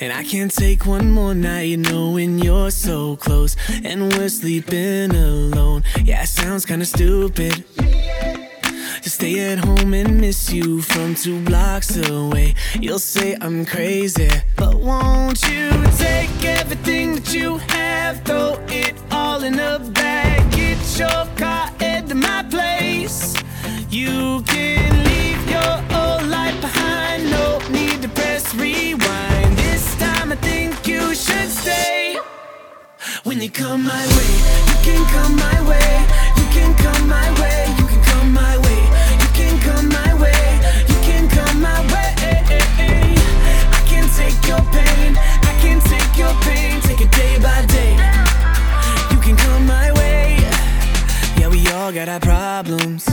And 0.00 0.12
I 0.12 0.24
can't 0.24 0.52
take 0.52 0.86
one 0.86 1.10
more 1.10 1.34
night 1.34 1.78
knowing 1.78 2.38
you're 2.38 2.70
so 2.70 3.16
close 3.16 3.56
and 3.84 4.12
we're 4.12 4.28
sleeping 4.28 5.14
alone. 5.14 5.84
Yeah, 6.02 6.22
it 6.22 6.28
sounds 6.28 6.66
kinda 6.66 6.84
stupid 6.84 7.64
to 7.76 9.10
stay 9.10 9.52
at 9.52 9.58
home 9.58 9.94
and 9.94 10.20
miss 10.20 10.52
you 10.52 10.82
from 10.82 11.14
two 11.14 11.40
blocks 11.40 11.96
away. 11.96 12.54
You'll 12.80 12.98
say 12.98 13.36
I'm 13.40 13.64
crazy, 13.64 14.30
but 14.56 14.74
won't 14.76 15.42
you 15.48 15.70
take 15.98 16.44
everything 16.44 17.14
that 17.16 17.34
you 17.34 17.58
have, 17.68 18.22
throw 18.24 18.58
it 18.68 18.94
all 19.10 19.42
in 19.42 19.58
a 19.58 19.78
bag, 19.78 20.50
get 20.50 20.78
your 20.98 21.26
car, 21.36 21.70
to 22.08 22.14
my 22.14 22.42
place. 22.50 23.34
các 24.46 25.03
When 33.24 33.40
you 33.40 33.48
come 33.50 33.84
my 33.84 34.06
way, 34.16 34.32
you 34.68 34.76
can 34.84 35.02
come 35.06 35.34
my 35.36 35.58
way. 35.66 36.06
You 36.36 36.44
can 36.52 36.74
come 36.76 37.08
my 37.08 37.40
way. 37.40 37.74
You 37.78 37.86
can 37.86 38.02
come 38.04 38.34
my 38.34 38.58
way. 38.58 38.84
You 39.18 39.28
can 39.32 39.58
come 39.60 39.88
my 39.88 40.12
way. 40.20 40.60
You 40.88 40.94
can 41.00 41.28
come 41.30 41.62
my 41.62 41.80
way. 41.90 42.14
I 43.72 43.80
can 43.88 44.06
take 44.10 44.46
your 44.46 44.60
pain. 44.76 45.16
I 45.16 45.58
can 45.62 45.80
take 45.80 46.18
your 46.18 46.34
pain. 46.42 46.82
Take 46.82 47.00
it 47.00 47.10
day 47.12 47.38
by 47.40 47.64
day. 47.64 47.92
You 49.10 49.18
can 49.22 49.36
come 49.36 49.64
my 49.66 49.90
way. 49.92 50.36
Yeah, 51.38 51.48
we 51.48 51.66
all 51.68 51.92
got 51.92 52.10
our 52.10 52.20
problems. 52.20 53.08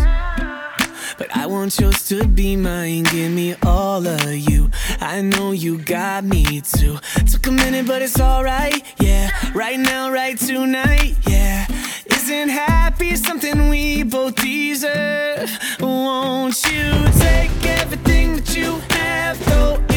But 1.21 1.37
I 1.37 1.45
want 1.45 1.79
yours 1.79 2.07
to 2.07 2.25
be 2.25 2.55
mine. 2.55 3.03
Give 3.03 3.31
me 3.31 3.53
all 3.63 4.07
of 4.07 4.25
you. 4.25 4.71
I 4.99 5.21
know 5.21 5.51
you 5.51 5.77
got 5.77 6.23
me 6.23 6.61
too. 6.61 6.97
Took 7.31 7.45
a 7.45 7.51
minute, 7.51 7.85
but 7.85 8.01
it's 8.01 8.19
alright. 8.19 8.83
Yeah, 8.99 9.29
right 9.53 9.79
now, 9.79 10.09
right 10.11 10.35
tonight. 10.35 11.17
Yeah, 11.27 11.67
isn't 12.07 12.49
happy 12.49 13.15
something 13.17 13.69
we 13.69 14.01
both 14.01 14.33
deserve? 14.33 15.51
Won't 15.79 16.65
you 16.65 16.91
take 17.19 17.51
everything 17.67 18.37
that 18.37 18.55
you 18.57 18.79
have, 18.89 19.45
though? 19.45 19.90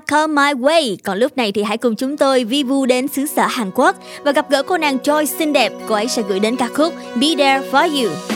Come 0.00 0.42
My 0.42 0.52
Way. 0.52 0.96
Còn 1.04 1.18
lúc 1.18 1.36
này 1.36 1.52
thì 1.52 1.62
hãy 1.62 1.78
cùng 1.78 1.96
chúng 1.96 2.16
tôi 2.16 2.44
vi 2.44 2.62
vu 2.62 2.86
đến 2.86 3.08
xứ 3.08 3.26
sở 3.26 3.46
Hàn 3.46 3.70
Quốc 3.74 3.96
và 4.24 4.32
gặp 4.32 4.50
gỡ 4.50 4.62
cô 4.62 4.76
nàng 4.76 4.98
Choi 4.98 5.26
xinh 5.26 5.52
đẹp. 5.52 5.72
Cô 5.88 5.94
ấy 5.94 6.08
sẽ 6.08 6.22
gửi 6.28 6.40
đến 6.40 6.56
ca 6.56 6.68
khúc 6.74 6.94
Be 7.20 7.28
There 7.38 7.70
For 7.70 8.02
You. 8.02 8.35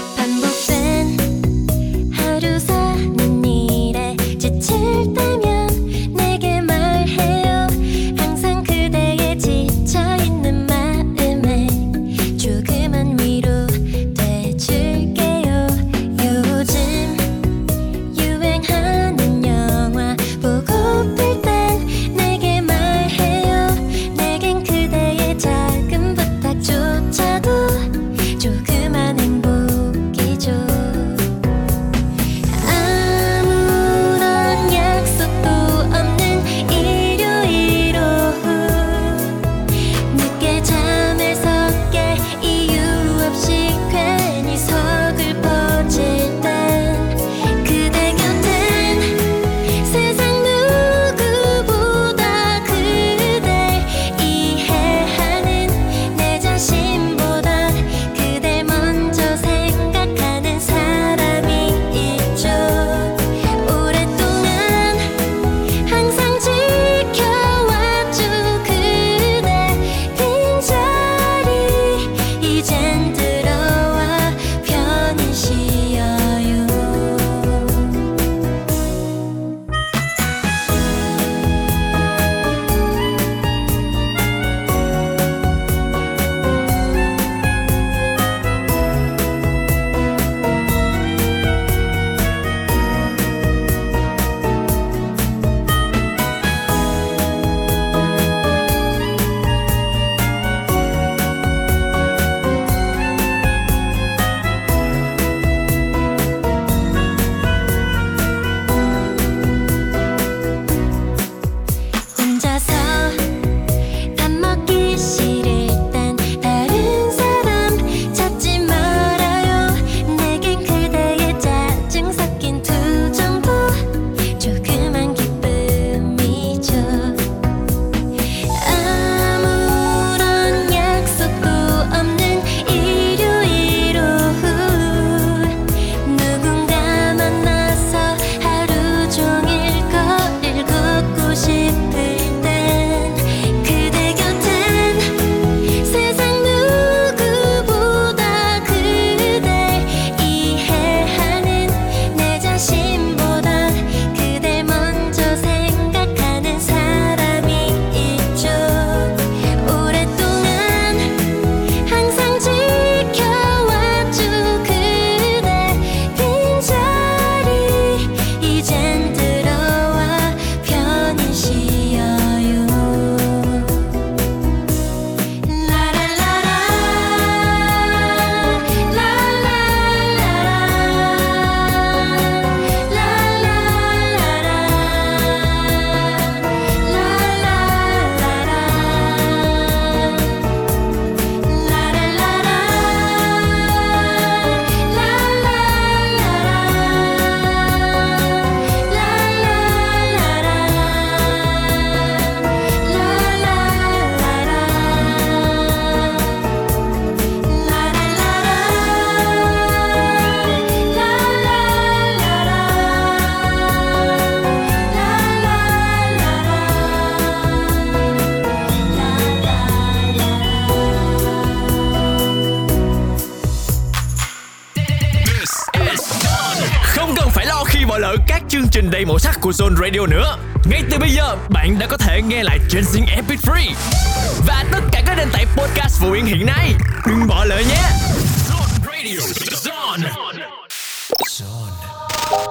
Hiện 236.30 236.46
nay. 236.46 236.74
Đừng 237.06 237.26
bỏ 237.28 237.44
lỡ 237.44 237.62
nhé. 237.68 237.82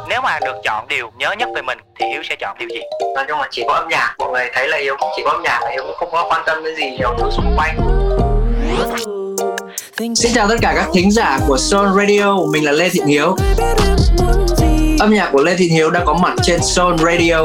Nếu 0.10 0.22
mà 0.22 0.40
được 0.40 0.56
chọn 0.64 0.88
điều 0.88 1.12
nhớ 1.18 1.36
nhất 1.40 1.50
về 1.56 1.62
mình 1.62 1.78
thì 2.00 2.06
Hiếu 2.12 2.22
sẽ 2.30 2.36
chọn 2.40 2.58
điều 2.60 2.70
gì? 2.70 2.80
nói 3.16 3.26
chung 3.28 3.40
là 3.40 3.48
chỉ 3.52 3.64
có 3.68 3.74
âm 3.74 3.90
nhạc 3.90 4.16
mọi 4.18 4.32
người 4.32 4.46
thấy 4.54 4.68
là 4.68 4.78
hiếu 4.78 4.96
chỉ 5.16 5.22
có 5.26 5.32
âm 5.32 5.44
nhạc 5.44 5.60
là 5.62 5.72
hiếu 5.72 5.84
cũng 5.88 5.96
không 5.98 6.10
có 6.12 6.28
quan 6.30 6.44
tâm 6.46 6.64
đến 6.64 6.76
gì 6.76 6.98
nhiều 6.98 7.16
thứ 7.20 7.30
xung 7.32 7.58
quanh 7.58 7.78
Xin 10.16 10.34
chào 10.34 10.48
tất 10.48 10.56
cả 10.62 10.74
các 10.76 10.88
thính 10.94 11.12
giả 11.12 11.40
của 11.48 11.58
Soul 11.58 11.88
Radio, 11.98 12.38
mình 12.52 12.66
là 12.66 12.72
Lê 12.72 12.90
Thiện 12.90 13.06
Hiếu. 13.06 13.36
Âm 15.00 15.14
nhạc 15.14 15.30
của 15.32 15.44
Lê 15.44 15.56
Thiện 15.56 15.74
Hiếu 15.74 15.90
đã 15.90 16.04
có 16.06 16.14
mặt 16.14 16.34
trên 16.44 16.60
Soul 16.64 16.96
Radio. 16.98 17.42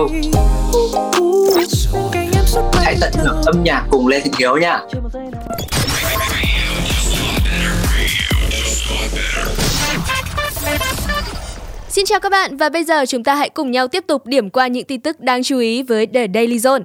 Hãy 2.84 2.96
tận 3.00 3.12
hưởng 3.14 3.42
âm 3.46 3.64
nhạc 3.64 3.84
cùng 3.90 4.08
Lê 4.08 4.20
Thiện 4.20 4.32
Hiếu 4.38 4.56
nha. 4.56 4.80
Xin 11.94 12.04
chào 12.06 12.20
các 12.20 12.28
bạn 12.28 12.56
và 12.56 12.68
bây 12.68 12.84
giờ 12.84 13.06
chúng 13.06 13.24
ta 13.24 13.34
hãy 13.34 13.48
cùng 13.48 13.70
nhau 13.70 13.88
tiếp 13.88 14.04
tục 14.06 14.26
điểm 14.26 14.50
qua 14.50 14.66
những 14.66 14.84
tin 14.84 15.00
tức 15.00 15.20
đáng 15.20 15.42
chú 15.42 15.58
ý 15.58 15.82
với 15.82 16.06
The 16.06 16.26
Daily 16.34 16.56
Zone. 16.56 16.82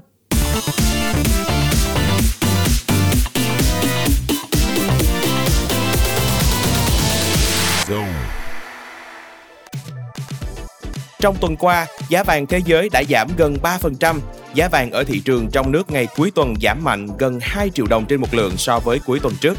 Trong 11.20 11.36
tuần 11.41 11.55
qua, 11.55 11.88
giá 12.10 12.24
vàng 12.24 12.47
thế 12.47 12.60
giới 12.66 12.89
đã 12.91 13.03
giảm 13.10 13.28
gần 13.38 13.57
3%. 13.64 14.20
Giá 14.53 14.68
vàng 14.68 14.91
ở 14.91 15.03
thị 15.03 15.22
trường 15.26 15.49
trong 15.51 15.72
nước 15.72 15.91
ngày 15.91 16.07
cuối 16.16 16.32
tuần 16.36 16.53
giảm 16.62 16.84
mạnh 16.84 17.07
gần 17.20 17.39
2 17.41 17.70
triệu 17.70 17.86
đồng 17.89 18.05
trên 18.05 18.22
một 18.22 18.34
lượng 18.34 18.53
so 18.57 18.80
với 18.80 18.99
cuối 19.05 19.20
tuần 19.20 19.34
trước. 19.41 19.57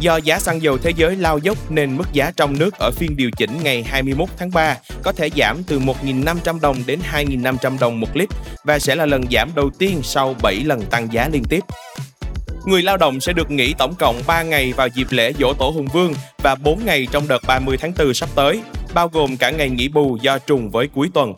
Do 0.00 0.16
giá 0.16 0.38
xăng 0.38 0.62
dầu 0.62 0.78
thế 0.78 0.92
giới 0.96 1.16
lao 1.16 1.38
dốc 1.38 1.70
nên 1.70 1.96
mức 1.96 2.12
giá 2.12 2.32
trong 2.36 2.58
nước 2.58 2.74
ở 2.78 2.90
phiên 2.90 3.16
điều 3.16 3.30
chỉnh 3.30 3.50
ngày 3.62 3.82
21 3.82 4.28
tháng 4.38 4.50
3 4.50 4.76
có 5.02 5.12
thể 5.12 5.30
giảm 5.36 5.62
từ 5.66 5.78
1.500 5.78 6.60
đồng 6.60 6.76
đến 6.86 7.00
2.500 7.12 7.78
đồng 7.80 8.00
một 8.00 8.16
lít 8.16 8.28
và 8.64 8.78
sẽ 8.78 8.94
là 8.94 9.06
lần 9.06 9.24
giảm 9.30 9.50
đầu 9.54 9.70
tiên 9.78 10.00
sau 10.02 10.34
7 10.42 10.54
lần 10.64 10.82
tăng 10.82 11.12
giá 11.12 11.28
liên 11.32 11.44
tiếp. 11.44 11.60
Người 12.64 12.82
lao 12.82 12.96
động 12.96 13.20
sẽ 13.20 13.32
được 13.32 13.50
nghỉ 13.50 13.74
tổng 13.78 13.94
cộng 13.98 14.22
3 14.26 14.42
ngày 14.42 14.72
vào 14.72 14.88
dịp 14.88 15.06
lễ 15.10 15.32
Dỗ 15.38 15.52
Tổ 15.58 15.70
Hùng 15.70 15.88
Vương 15.92 16.14
và 16.42 16.54
4 16.54 16.84
ngày 16.84 17.06
trong 17.12 17.28
đợt 17.28 17.42
30 17.46 17.76
tháng 17.76 17.92
4 17.98 18.14
sắp 18.14 18.28
tới, 18.34 18.60
bao 18.94 19.08
gồm 19.08 19.36
cả 19.36 19.50
ngày 19.50 19.70
nghỉ 19.70 19.88
bù 19.88 20.18
do 20.22 20.38
trùng 20.38 20.70
với 20.70 20.88
cuối 20.94 21.10
tuần. 21.14 21.34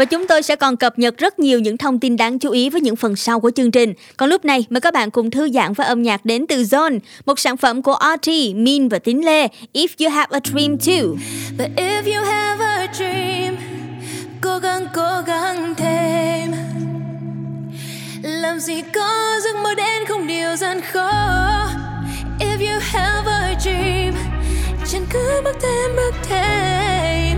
Và 0.00 0.04
chúng 0.04 0.26
tôi 0.26 0.42
sẽ 0.42 0.56
còn 0.56 0.76
cập 0.76 0.98
nhật 0.98 1.18
rất 1.18 1.38
nhiều 1.38 1.60
những 1.60 1.76
thông 1.76 2.00
tin 2.00 2.16
đáng 2.16 2.38
chú 2.38 2.50
ý 2.50 2.70
với 2.70 2.80
những 2.80 2.96
phần 2.96 3.16
sau 3.16 3.40
của 3.40 3.50
chương 3.50 3.70
trình. 3.70 3.94
Còn 4.16 4.28
lúc 4.28 4.44
này, 4.44 4.64
mời 4.70 4.80
các 4.80 4.94
bạn 4.94 5.10
cùng 5.10 5.30
thư 5.30 5.48
giãn 5.48 5.72
với 5.72 5.86
âm 5.86 6.02
nhạc 6.02 6.24
đến 6.24 6.46
từ 6.46 6.62
Zone, 6.62 6.98
một 7.26 7.38
sản 7.38 7.56
phẩm 7.56 7.82
của 7.82 7.96
RT, 8.22 8.30
Min 8.54 8.88
và 8.88 8.98
Tín 8.98 9.20
Lê, 9.20 9.48
If 9.74 9.88
You 10.00 10.10
Have 10.10 10.26
a 10.30 10.40
Dream 10.44 10.78
Too. 10.78 11.16
But 11.58 11.68
if 11.76 12.16
you 12.16 12.24
have 12.24 12.64
a 12.64 12.86
dream 12.94 13.56
Cố 14.40 14.58
gắng 14.58 14.86
cố 14.94 15.22
gắng 15.26 15.74
thêm 15.76 16.52
Làm 18.22 18.60
gì 18.60 18.82
có 18.94 19.38
giấc 19.44 19.56
mơ 19.56 19.74
đến 19.74 20.04
không 20.08 20.26
điều 20.26 20.56
gian 20.56 20.80
khó 20.80 21.10
If 22.40 22.72
you 22.72 22.80
have 22.80 23.30
a 23.30 23.54
dream 23.60 24.14
Chẳng 24.92 25.06
cứ 25.12 25.40
bước 25.44 25.56
thêm 25.62 25.96
bước 25.96 26.14
thêm 26.28 27.29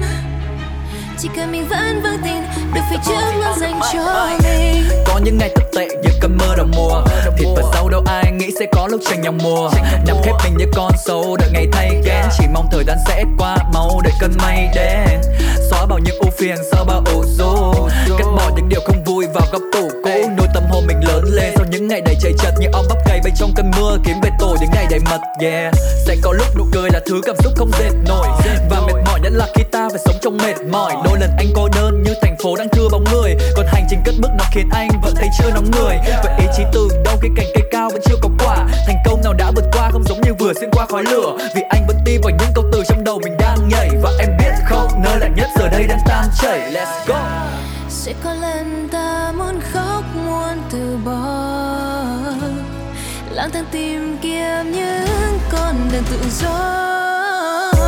chỉ 1.23 1.29
cần 1.37 1.53
mình 1.53 1.69
vẫn 1.69 2.03
vững 2.03 2.19
tin 2.25 2.43
Được 2.75 2.81
phía 2.91 2.97
trước 3.07 3.21
luôn 3.35 3.59
dành 3.61 3.81
cho 3.93 4.39
mình. 4.43 4.85
Có 5.07 5.21
những 5.25 5.39
ngày 5.39 5.51
thật 5.55 5.65
tệ 5.75 5.89
như 6.03 6.11
cơn 6.21 6.37
mơ 6.37 6.55
đầu 6.57 6.67
mùa. 6.77 7.05
Thịt 7.39 7.49
và 7.57 7.63
sâu 7.73 7.89
đâu 7.89 8.03
ai 8.07 8.33
nghĩ 8.33 8.51
sẽ 8.59 8.67
có 8.73 8.87
lúc 8.91 9.01
tranh 9.11 9.21
nhau 9.21 9.33
mùa 9.43 9.71
Nằm 10.07 10.17
khép 10.23 10.35
mình 10.45 10.57
như 10.59 10.65
con 10.75 10.93
sâu 11.05 11.37
đợi 11.37 11.51
ngày 11.53 11.67
thay 11.73 12.03
ghen 12.05 12.25
Chỉ 12.39 12.45
mong 12.55 12.69
thời 12.73 12.85
gian 12.85 12.97
sẽ 13.09 13.25
qua 13.39 13.57
mau 13.75 14.01
đợi 14.05 14.13
cơn 14.21 14.33
mây 14.43 14.69
đến 14.75 15.21
Xóa 15.71 15.87
bao 15.87 15.99
những 15.99 16.19
ưu 16.19 16.31
phiền 16.39 16.57
sau 16.73 16.85
bao 16.85 17.03
ủ 17.15 17.25
rũ. 17.39 17.73
Cắt 18.19 18.27
bỏ 18.37 18.51
những 18.57 18.69
điều 18.69 18.81
không 18.87 19.05
vui 19.05 19.27
vào 19.35 19.47
góc 19.53 19.63
tủ 19.73 19.89
cũ 20.05 20.31
bay 23.25 23.33
trong 23.37 23.53
cơn 23.57 23.71
mưa 23.77 23.97
kiếm 24.05 24.17
về 24.23 24.31
tổ 24.39 24.57
những 24.61 24.71
ngày 24.73 24.87
đầy 24.91 25.01
mật, 25.11 25.21
yeah. 25.41 25.75
Sẽ 26.07 26.17
có 26.23 26.33
lúc 26.33 26.47
nụ 26.59 26.65
cười 26.73 26.91
là 26.93 27.01
thứ 27.07 27.21
cảm 27.27 27.37
xúc 27.39 27.53
không 27.57 27.71
dệt 27.79 27.91
nổi. 28.09 28.27
Và 28.71 28.81
mệt 28.81 29.03
mỏi 29.07 29.21
nhất 29.21 29.33
là 29.33 29.47
khi 29.55 29.63
ta 29.73 29.89
phải 29.89 29.99
sống 30.05 30.17
trong 30.23 30.37
mệt 30.37 30.55
mỏi. 30.71 30.95
Đôi 31.05 31.19
lần 31.21 31.31
anh 31.39 31.47
cô 31.55 31.69
đơn 31.77 32.03
như 32.03 32.15
thành 32.23 32.37
phố 32.43 32.57
đang 32.57 32.69
thưa 32.69 32.89
bóng 32.93 33.05
người. 33.13 33.35
Còn 33.57 33.67
hành 33.67 33.87
trình 33.91 34.01
cất 34.05 34.15
bước 34.23 34.29
nó 34.39 34.45
khiến 34.53 34.69
anh 34.73 34.89
vẫn 35.03 35.15
thấy 35.17 35.29
chưa 35.39 35.51
nóng 35.55 35.71
người. 35.71 35.97
Vậy 36.25 36.35
ý 36.39 36.47
chí 36.57 36.63
từ 36.73 36.89
đâu 37.05 37.17
khi 37.23 37.29
cành 37.37 37.47
cây 37.55 37.69
cao 37.73 37.91
vẫn 37.93 38.03
chưa 38.05 38.17
có 38.23 38.29
quả? 38.39 38.67
Thành 38.87 38.97
công 39.05 39.21
nào 39.25 39.33
đã 39.33 39.51
vượt 39.57 39.65
qua 39.73 39.91
không 39.91 40.05
giống 40.05 40.21
như 40.21 40.35
vừa 40.39 40.53
xuyên 40.55 40.71
qua 40.71 40.87
khói 40.87 41.03
lửa. 41.03 41.37
Vì 41.55 41.63
anh 41.71 41.87
vẫn 41.87 41.97
tin 42.05 42.21
vào 42.21 42.31
những 42.31 42.51
câu 42.55 42.65
từ 42.73 42.83
trong 42.89 43.05
đầu 43.05 43.21
mình 43.25 43.37
đang 43.39 43.69
nhảy. 43.69 43.89
Và 44.03 44.11
em 44.19 44.31
biết 44.39 44.53
không, 44.69 44.89
nơi 45.05 45.19
lạnh 45.19 45.35
nhất 45.37 45.49
giờ 45.59 45.69
đây 45.69 45.85
đang 45.89 46.01
tan 46.09 46.25
chảy. 46.43 46.73
Let's 46.73 47.07
go. 47.07 47.21
Sẽ 47.89 48.13
có 48.25 48.35
lần 48.35 48.89
ta 48.93 49.33
muốn 49.39 49.61
khóc, 49.73 50.03
muốn 50.27 50.63
từ 50.73 50.99
bỏ 51.05 51.82
lang 53.35 53.51
thang 53.51 53.65
tìm 53.71 54.17
kiếm 54.23 54.73
những 54.73 55.39
con 55.53 55.75
đường 55.93 56.05
tự 56.11 56.31
do. 56.31 57.82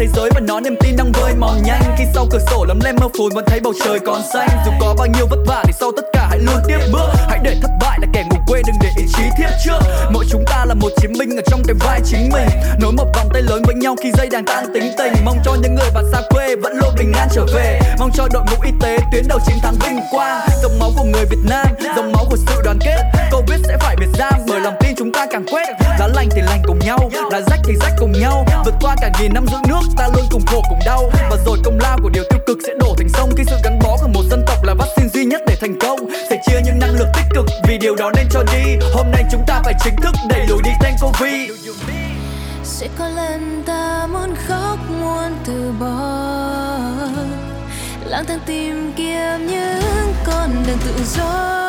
Thế 0.00 0.06
giới 0.14 0.30
và 0.34 0.40
nó 0.40 0.60
niềm 0.60 0.74
tin 0.80 0.96
đang 0.96 1.12
vơi 1.12 1.34
mòn 1.34 1.62
nhanh. 1.62 1.82
Khi 1.98 2.04
sau 2.14 2.26
cửa 2.30 2.38
sổ 2.50 2.64
lấm 2.64 2.80
lem 2.84 2.96
mơ 3.00 3.08
phùn 3.18 3.34
vẫn 3.34 3.44
thấy 3.46 3.60
bầu 3.60 3.72
trời 3.84 3.98
còn 4.06 4.22
xanh. 4.32 4.48
Dù 4.66 4.72
có 4.80 4.94
bao 4.98 5.06
nhiêu 5.06 5.26
vất 5.30 5.38
vả 5.46 5.62
thì 5.66 5.72
sau 5.80 5.92
tất 5.96 6.02
cả 6.12 6.26
hãy 6.30 6.38
luôn 6.38 6.56
tiếp 6.68 6.78
bước. 6.92 7.08
Hãy 7.28 7.38
để 7.42 7.56
thất 7.62 7.70
bại 7.80 7.98
là 8.00 8.06
kẻ 8.12 8.24
ngủ 8.30 8.36
quên 8.46 8.62
đừng 8.66 8.76
để 8.80 8.88
ý 8.96 9.04
chí 9.16 9.22
thiết 9.38 9.50
trước. 9.64 9.78
Mỗi 10.10 10.24
chúng 10.30 10.44
ta 10.46 10.64
là 10.64 10.74
một 10.74 10.88
chiến 10.96 11.12
binh 11.18 11.36
ở 11.36 11.42
trong 11.46 11.62
cái 11.66 11.74
vai 11.80 12.00
chính 12.04 12.28
mình. 12.32 12.48
Nối 12.80 12.92
một 12.92 13.06
vòng 13.14 13.28
tay 13.32 13.42
lớn 13.42 13.62
với 13.66 13.74
nhau 13.74 13.96
khi 14.02 14.12
dây 14.18 14.28
đàn 14.30 14.44
tan 14.44 14.64
tính 14.74 14.92
tình. 14.98 15.12
Mong 15.24 15.38
cho 15.44 15.54
những 15.62 15.74
người 15.74 15.90
bạn 15.94 16.04
xa 16.12 16.20
quê 16.30 16.56
vẫn 16.56 16.72
luôn 16.72 16.94
bình 16.98 17.12
an 17.12 17.28
trở 17.32 17.46
về. 17.54 17.80
Mong 17.98 18.10
cho 18.14 18.28
đội 18.32 18.42
ngũ 18.42 18.62
y 18.64 18.70
tế 18.80 18.98
tuyến 19.12 19.28
đầu 19.28 19.38
chiến 19.46 19.56
thắng 19.62 19.74
vinh 19.86 20.00
quang. 20.10 20.48
Dòng 20.62 20.78
máu 20.78 20.90
của 20.96 21.04
người 21.04 21.24
Việt 21.30 21.44
Nam, 21.48 21.66
dòng 21.96 22.12
máu 22.12 22.24
của 22.30 22.36
sự 22.36 22.62
đoàn 22.64 22.78
kết. 22.80 23.02
Covid 23.32 23.60
sẽ 23.68 23.76
phải 23.80 23.96
biệt 23.96 24.08
giam 24.18 24.34
bởi 24.48 24.60
lòng 24.60 24.74
tin 24.80 24.94
chúng 24.98 25.12
ta 25.12 25.26
càng 25.30 25.44
quét. 25.52 25.68
Lá 25.98 26.08
lành 26.14 26.28
thì 26.30 26.40
lành 26.40 26.62
cùng 26.66 26.78
nhau, 26.78 27.10
lá 27.30 27.40
rách 27.40 27.60
thì 27.64 27.74
rách 27.80 27.92
cùng 27.98 28.12
nhau. 28.12 28.46
Vượt 28.64 28.74
qua 28.80 28.96
cả 29.00 29.10
nghìn 29.20 29.34
năm 29.34 29.46
giữ 29.50 29.56
nước 29.68 29.80
ta 29.96 30.08
luôn 30.14 30.24
cùng 30.30 30.42
khổ 30.46 30.62
cùng 30.68 30.78
đau. 30.86 31.10
Và 31.30 31.36
rồi 31.46 31.58
công 31.64 31.78
lao 31.80 31.98
của 32.02 32.08
điều 32.08 32.24
tiêu 32.30 32.38
cực 32.46 32.58
sẽ 32.66 32.72
đổ 32.80 32.94
thành 32.98 33.08
sông. 33.08 33.30
Khi 33.36 33.44
sự 33.46 33.56
gắn 33.64 33.78
bó 33.82 33.96
của 34.02 34.08
một 34.08 34.22
dân 34.30 34.44
tộc 34.46 34.64
là 34.64 34.74
vaccine 34.74 35.08
duy 35.08 35.24
nhất 35.24 35.40
để 35.46 35.56
thành 35.60 35.78
công. 35.78 35.98
Sẽ 36.30 36.42
chia 36.46 36.60
những 36.64 36.78
năng 36.78 36.94
lượng 36.98 37.08
tích 37.14 37.26
cực 37.34 37.46
vì 37.68 37.78
điều 37.78 37.96
đó 37.96 38.10
nên 38.16 38.26
cho 38.30 38.42
đi. 38.52 38.76
Hôm 38.94 39.10
nay 39.10 39.24
chúng 39.32 39.42
ta 39.46 39.60
phải 39.64 39.74
chính 39.84 39.96
thức 39.96 40.14
đẩy 40.28 40.46
lùi 40.46 40.62
đi 40.62 40.70
tên 40.82 40.92
Covid. 41.00 41.50
Sẽ 42.64 42.88
có 42.98 43.08
lần 43.08 43.62
ta 43.66 44.06
muốn 44.12 44.34
khóc 44.48 44.78
muốn 45.00 45.36
từ 45.44 45.72
bỏ. 45.80 45.96
Lang 48.06 48.24
thang 48.26 48.40
tìm 48.46 48.92
kiếm 48.96 49.46
những 49.46 50.14
con 50.26 50.50
đường 50.66 50.78
tự 50.86 51.04
do 51.16 51.60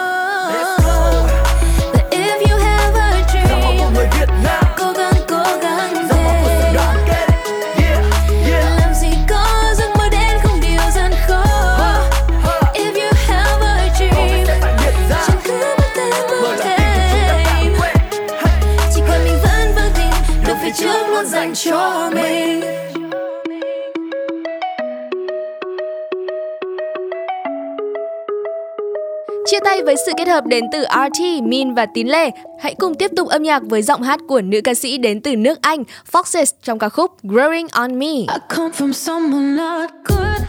dành 21.53 21.55
cho 21.55 22.11
mình 22.13 22.61
Chia 29.45 29.59
tay 29.59 29.83
với 29.83 29.95
sự 30.05 30.11
kết 30.17 30.27
hợp 30.27 30.45
đến 30.45 30.65
từ 30.71 30.83
RT, 30.83 31.21
Min 31.43 31.73
và 31.73 31.85
Tín 31.85 32.07
Lê. 32.07 32.29
Hãy 32.59 32.75
cùng 32.75 32.95
tiếp 32.95 33.11
tục 33.15 33.27
âm 33.27 33.43
nhạc 33.43 33.63
với 33.65 33.81
giọng 33.81 34.01
hát 34.01 34.19
của 34.27 34.41
nữ 34.41 34.61
ca 34.63 34.73
sĩ 34.73 34.97
đến 34.97 35.21
từ 35.21 35.35
nước 35.35 35.61
Anh, 35.61 35.83
Foxes 36.11 36.53
trong 36.63 36.79
ca 36.79 36.89
khúc 36.89 37.11
Growing 37.23 37.67
on 37.71 37.99
Me. 37.99 38.07
I 38.07 38.27
come 38.49 38.69
from 38.69 38.93
someone 38.93 39.55
not 39.55 39.89
good 40.05 40.41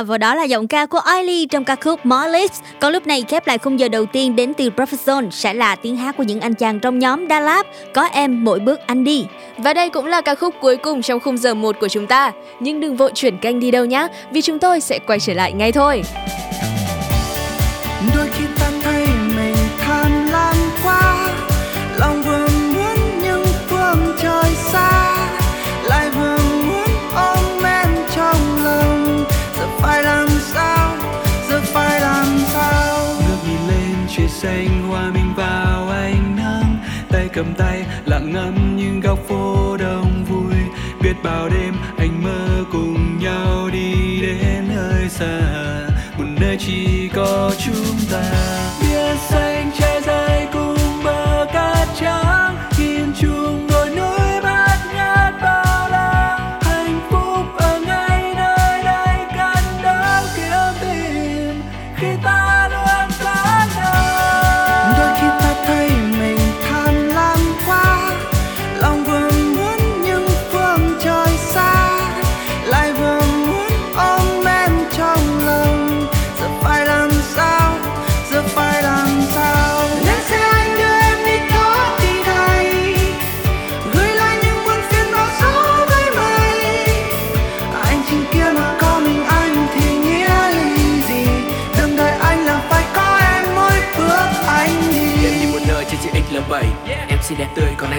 À, 0.00 0.02
và 0.02 0.18
đó 0.18 0.34
là 0.34 0.44
giọng 0.44 0.68
ca 0.68 0.86
của 0.86 1.00
Oily 1.14 1.46
trong 1.46 1.64
ca 1.64 1.76
khúc 1.76 2.06
More 2.06 2.28
Lips. 2.28 2.60
Còn 2.80 2.92
lúc 2.92 3.06
này 3.06 3.24
khép 3.28 3.46
lại 3.46 3.58
khung 3.58 3.80
giờ 3.80 3.88
đầu 3.88 4.06
tiên 4.06 4.36
đến 4.36 4.54
từ 4.54 4.70
Profession 4.76 5.30
sẽ 5.30 5.54
là 5.54 5.76
tiếng 5.76 5.96
hát 5.96 6.16
của 6.16 6.22
những 6.22 6.40
anh 6.40 6.54
chàng 6.54 6.80
trong 6.80 6.98
nhóm 6.98 7.28
Dalab, 7.28 7.66
có 7.94 8.02
em 8.02 8.44
mỗi 8.44 8.60
bước 8.60 8.80
anh 8.86 9.04
đi. 9.04 9.24
Và 9.58 9.74
đây 9.74 9.90
cũng 9.90 10.06
là 10.06 10.20
ca 10.20 10.34
khúc 10.34 10.54
cuối 10.60 10.76
cùng 10.76 11.02
trong 11.02 11.20
khung 11.20 11.38
giờ 11.38 11.54
1 11.54 11.76
của 11.80 11.88
chúng 11.88 12.06
ta. 12.06 12.32
Nhưng 12.60 12.80
đừng 12.80 12.96
vội 12.96 13.12
chuyển 13.14 13.38
kênh 13.38 13.60
đi 13.60 13.70
đâu 13.70 13.84
nhé, 13.84 14.08
vì 14.30 14.42
chúng 14.42 14.58
tôi 14.58 14.80
sẽ 14.80 14.98
quay 14.98 15.20
trở 15.20 15.32
lại 15.32 15.52
ngay 15.52 15.72
thôi. 15.72 16.02
cầm 37.32 37.54
tay, 37.54 37.84
lặng 38.04 38.32
ngắm 38.32 38.76
những 38.76 39.00
góc 39.00 39.18
phố 39.28 39.76
đông 39.76 40.24
vui. 40.24 40.54
Biết 41.02 41.14
bao 41.22 41.48
đêm 41.48 41.74
anh 41.98 42.22
mơ 42.22 42.64
cùng 42.72 43.18
nhau 43.18 43.70
đi 43.72 44.20
đến 44.20 44.68
nơi 44.68 45.08
xa. 45.08 45.40
Một 46.18 46.24
nơi 46.40 46.56
chỉ 46.60 47.08
có 47.14 47.52
chúng 47.64 47.96
ta. 48.12 48.22
Biết 48.82 49.16
xanh 49.28 49.70
trên 49.78 49.99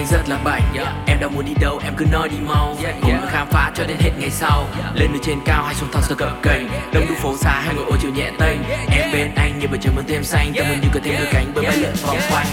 anh 0.02 0.08
rất 0.10 0.28
là 0.28 0.38
bảnh 0.44 0.62
Em 1.06 1.20
đâu 1.20 1.30
muốn 1.30 1.44
đi 1.44 1.52
đâu 1.60 1.80
em 1.84 1.94
cứ 1.96 2.04
nói 2.12 2.28
đi 2.28 2.36
mau. 2.46 2.76
Cùng 3.00 3.10
nhau 3.10 3.22
khám 3.30 3.46
phá 3.50 3.72
cho 3.74 3.84
đến 3.84 3.96
hết 4.00 4.10
ngày 4.18 4.30
sau. 4.30 4.68
Lên 4.94 5.08
nơi 5.12 5.20
trên 5.24 5.38
cao 5.44 5.62
hay 5.62 5.74
xuống 5.74 5.88
thon 5.92 6.02
sơ 6.02 6.14
cỡ 6.14 6.30
cành. 6.42 6.68
Đông 6.92 7.06
đu 7.08 7.14
phố 7.14 7.36
xa 7.36 7.50
hay 7.50 7.74
ngồi 7.74 7.84
ô 7.84 7.96
chiều 8.02 8.10
nhẹ 8.10 8.30
tênh. 8.38 8.58
Em 8.90 9.12
bên 9.12 9.34
anh 9.36 9.58
như 9.58 9.66
bầu 9.66 9.76
trời 9.82 9.92
mơn 9.96 10.04
thêm 10.08 10.24
xanh. 10.24 10.52
Tâm 10.56 10.66
hồn 10.66 10.78
như 10.82 10.88
có 10.94 11.00
thêm 11.04 11.14
đôi 11.18 11.26
cánh 11.32 11.54
bơi 11.54 11.64
bay 11.64 11.76
lượn 11.76 11.94
vòng 12.02 12.18
quanh. 12.30 12.46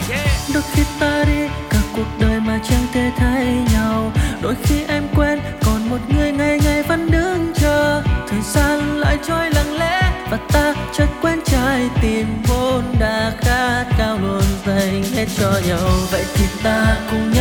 Đôi 0.53 0.63
khi 0.73 0.83
ta 0.99 1.23
đi 1.27 1.47
cả 1.69 1.77
cuộc 1.95 2.07
đời 2.19 2.39
mà 2.39 2.59
chẳng 2.69 2.87
thể 2.93 3.11
thấy 3.17 3.45
nhau. 3.73 4.11
Đôi 4.41 4.55
khi 4.63 4.83
em 4.87 5.03
quên 5.15 5.39
còn 5.65 5.89
một 5.89 5.99
người 6.15 6.31
ngày 6.31 6.59
ngày 6.63 6.83
vẫn 6.83 7.11
đứng 7.11 7.53
chờ. 7.55 8.03
Thời 8.29 8.41
gian 8.41 8.97
lại 8.97 9.17
trôi 9.27 9.49
lặng 9.49 9.73
lẽ 9.73 10.11
và 10.31 10.37
ta 10.51 10.73
chợt 10.93 11.07
quên 11.21 11.39
trái 11.45 11.89
tim 12.01 12.27
vốn 12.47 12.83
đã 12.99 13.31
khát 13.41 13.85
khao 13.97 14.17
luôn 14.17 14.43
dành 14.65 15.03
hết 15.15 15.25
cho 15.39 15.51
nhau. 15.67 15.89
Vậy 16.11 16.25
thì 16.35 16.45
ta 16.63 16.97
cùng 17.11 17.31
nhau 17.31 17.38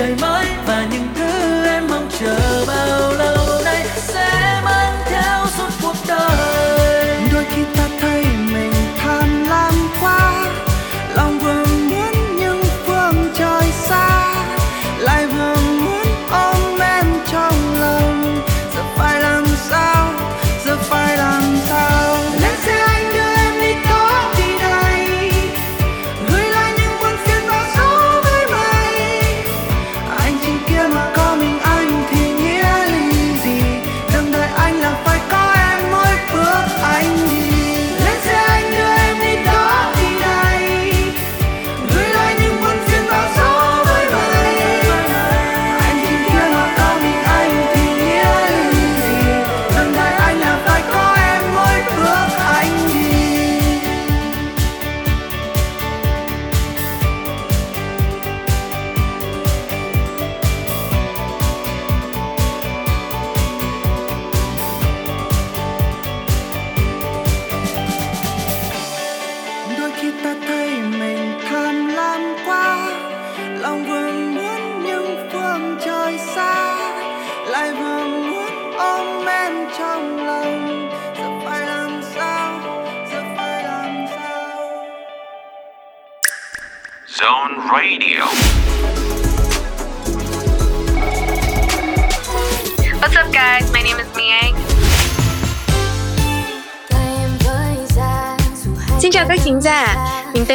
vòng 0.00 0.16
trời 0.20 0.39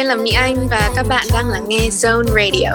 là 0.06 0.14
Mỹ 0.14 0.30
Anh 0.30 0.68
và 0.70 0.90
các 0.96 1.06
bạn 1.08 1.26
đang 1.32 1.48
lắng 1.48 1.64
nghe 1.68 1.88
Zone 1.88 2.24
Radio. 2.24 2.70